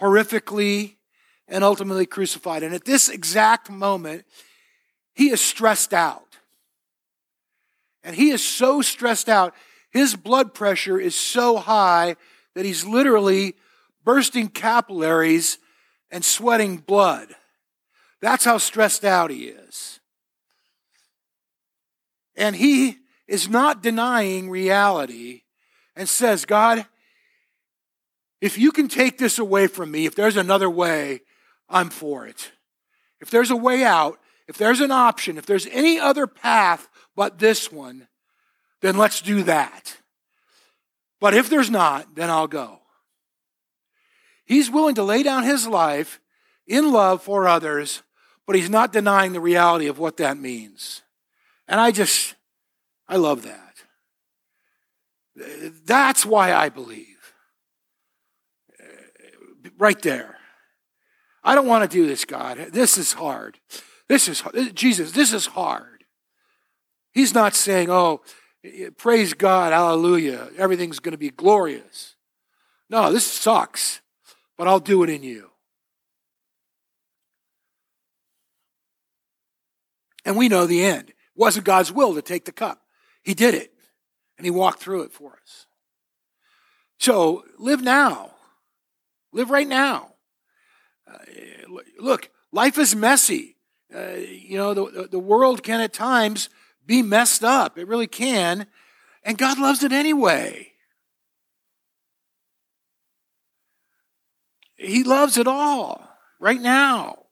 horrifically 0.00 0.96
and 1.50 1.64
ultimately 1.64 2.06
crucified. 2.06 2.62
And 2.62 2.74
at 2.74 2.84
this 2.84 3.08
exact 3.08 3.68
moment, 3.68 4.24
he 5.14 5.30
is 5.30 5.40
stressed 5.40 5.92
out. 5.92 6.38
And 8.02 8.16
he 8.16 8.30
is 8.30 8.42
so 8.42 8.80
stressed 8.80 9.28
out, 9.28 9.54
his 9.90 10.16
blood 10.16 10.54
pressure 10.54 10.98
is 10.98 11.14
so 11.14 11.58
high 11.58 12.16
that 12.54 12.64
he's 12.64 12.86
literally 12.86 13.56
bursting 14.04 14.48
capillaries 14.48 15.58
and 16.10 16.24
sweating 16.24 16.78
blood. 16.78 17.28
That's 18.22 18.44
how 18.44 18.58
stressed 18.58 19.04
out 19.04 19.30
he 19.30 19.48
is. 19.48 20.00
And 22.36 22.56
he 22.56 22.98
is 23.26 23.48
not 23.48 23.82
denying 23.82 24.48
reality 24.48 25.42
and 25.94 26.08
says, 26.08 26.44
God, 26.44 26.86
if 28.40 28.56
you 28.56 28.72
can 28.72 28.88
take 28.88 29.18
this 29.18 29.38
away 29.38 29.66
from 29.66 29.90
me, 29.90 30.06
if 30.06 30.14
there's 30.14 30.36
another 30.36 30.70
way, 30.70 31.20
I'm 31.70 31.90
for 31.90 32.26
it. 32.26 32.52
If 33.20 33.30
there's 33.30 33.50
a 33.50 33.56
way 33.56 33.84
out, 33.84 34.18
if 34.48 34.58
there's 34.58 34.80
an 34.80 34.90
option, 34.90 35.38
if 35.38 35.46
there's 35.46 35.66
any 35.68 35.98
other 35.98 36.26
path 36.26 36.88
but 37.14 37.38
this 37.38 37.70
one, 37.70 38.08
then 38.80 38.96
let's 38.96 39.20
do 39.20 39.42
that. 39.44 39.96
But 41.20 41.34
if 41.34 41.48
there's 41.48 41.70
not, 41.70 42.14
then 42.14 42.30
I'll 42.30 42.48
go. 42.48 42.80
He's 44.44 44.70
willing 44.70 44.96
to 44.96 45.04
lay 45.04 45.22
down 45.22 45.44
his 45.44 45.68
life 45.68 46.20
in 46.66 46.90
love 46.90 47.22
for 47.22 47.46
others, 47.46 48.02
but 48.46 48.56
he's 48.56 48.70
not 48.70 48.92
denying 48.92 49.32
the 49.32 49.40
reality 49.40 49.86
of 49.86 49.98
what 49.98 50.16
that 50.16 50.36
means. 50.36 51.02
And 51.68 51.78
I 51.80 51.92
just, 51.92 52.34
I 53.06 53.16
love 53.16 53.42
that. 53.42 53.74
That's 55.84 56.26
why 56.26 56.52
I 56.52 56.68
believe. 56.68 57.06
Right 59.78 60.00
there. 60.02 60.39
I 61.42 61.54
don't 61.54 61.66
want 61.66 61.90
to 61.90 61.96
do 61.96 62.06
this, 62.06 62.24
God. 62.24 62.58
This 62.72 62.98
is 62.98 63.14
hard. 63.14 63.58
This 64.08 64.28
is 64.28 64.42
Jesus, 64.74 65.12
this 65.12 65.32
is 65.32 65.46
hard. 65.46 66.04
He's 67.12 67.34
not 67.34 67.54
saying, 67.54 67.90
oh, 67.90 68.22
praise 68.98 69.34
God, 69.34 69.72
hallelujah, 69.72 70.50
everything's 70.58 70.98
going 70.98 71.12
to 71.12 71.18
be 71.18 71.30
glorious. 71.30 72.16
No, 72.88 73.12
this 73.12 73.24
sucks, 73.24 74.00
but 74.58 74.66
I'll 74.66 74.80
do 74.80 75.02
it 75.04 75.10
in 75.10 75.22
you. 75.22 75.50
And 80.24 80.36
we 80.36 80.48
know 80.48 80.66
the 80.66 80.84
end. 80.84 81.10
It 81.10 81.16
wasn't 81.36 81.64
God's 81.64 81.92
will 81.92 82.14
to 82.14 82.22
take 82.22 82.44
the 82.44 82.52
cup. 82.52 82.82
He 83.22 83.32
did 83.32 83.54
it. 83.54 83.72
And 84.36 84.44
he 84.44 84.50
walked 84.50 84.80
through 84.80 85.02
it 85.02 85.12
for 85.12 85.38
us. 85.42 85.66
So 86.98 87.44
live 87.58 87.82
now. 87.82 88.32
Live 89.32 89.50
right 89.50 89.68
now. 89.68 90.14
Uh, 91.10 91.16
look, 91.98 92.30
life 92.52 92.78
is 92.78 92.94
messy. 92.94 93.56
Uh, 93.94 94.14
you 94.14 94.56
know, 94.56 94.74
the, 94.74 95.08
the 95.10 95.18
world 95.18 95.62
can 95.62 95.80
at 95.80 95.92
times 95.92 96.48
be 96.86 97.02
messed 97.02 97.42
up. 97.42 97.78
It 97.78 97.88
really 97.88 98.06
can. 98.06 98.66
And 99.24 99.36
God 99.36 99.58
loves 99.58 99.82
it 99.82 99.92
anyway. 99.92 100.72
He 104.76 105.04
loves 105.04 105.36
it 105.36 105.46
all 105.46 106.08
right 106.38 106.60
now. 106.60 107.26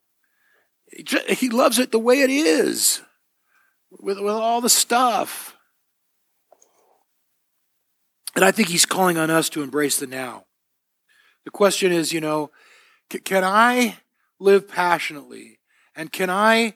He 1.29 1.49
loves 1.49 1.79
it 1.79 1.91
the 1.91 1.99
way 1.99 2.21
it 2.21 2.29
is, 2.29 3.01
with, 3.91 4.19
with 4.19 4.33
all 4.33 4.59
the 4.59 4.69
stuff. 4.69 5.55
And 8.35 8.43
I 8.43 8.51
think 8.51 8.67
he's 8.67 8.85
calling 8.85 9.17
on 9.17 9.29
us 9.29 9.49
to 9.49 9.63
embrace 9.63 9.97
the 9.97 10.07
now. 10.07 10.45
The 11.45 11.51
question 11.51 11.91
is, 11.91 12.11
you 12.11 12.21
know, 12.21 12.51
can 13.09 13.43
I 13.43 13.97
live 14.39 14.67
passionately? 14.67 15.59
And 15.95 16.11
can 16.11 16.29
I 16.29 16.75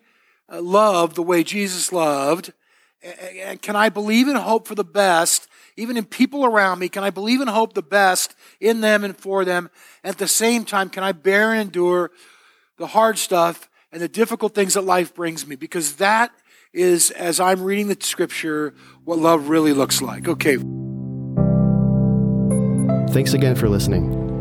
uh, 0.52 0.62
love 0.62 1.16
the 1.16 1.24
way 1.24 1.44
Jesus 1.44 1.92
loved? 1.92 2.54
And 3.02 3.62
can 3.62 3.76
I 3.76 3.90
believe 3.90 4.28
and 4.28 4.38
hope 4.38 4.68
for 4.68 4.76
the 4.76 4.84
best, 4.84 5.48
even 5.76 5.98
in 5.98 6.06
people 6.06 6.46
around 6.46 6.80
me? 6.80 6.90
Can 6.90 7.04
I 7.04 7.10
believe 7.10 7.42
and 7.42 7.50
hope 7.50 7.74
the 7.74 7.82
best 7.82 8.34
in 8.60 8.82
them 8.82 9.04
and 9.04 9.16
for 9.16 9.44
them? 9.44 9.70
At 10.04 10.18
the 10.18 10.28
same 10.28 10.66
time, 10.66 10.90
can 10.90 11.04
I 11.04 11.12
bear 11.12 11.52
and 11.52 11.62
endure 11.62 12.12
the 12.78 12.88
hard 12.88 13.18
stuff 13.18 13.70
and 13.92 14.02
the 14.02 14.08
difficult 14.08 14.56
things 14.56 14.74
that 14.74 14.84
life 14.84 15.14
brings 15.14 15.46
me 15.46 15.56
because 15.56 15.98
that 15.98 16.32
is, 16.74 17.12
as 17.12 17.40
I'm 17.40 17.62
reading 17.62 17.88
the 17.88 17.98
scripture, 18.00 18.74
what 19.04 19.20
love 19.20 19.50
really 19.50 19.74
looks 19.74 20.02
like. 20.02 20.28
Okay. 20.28 20.58
Thanks 23.14 23.34
again 23.34 23.56
for 23.56 23.70
listening. 23.70 24.23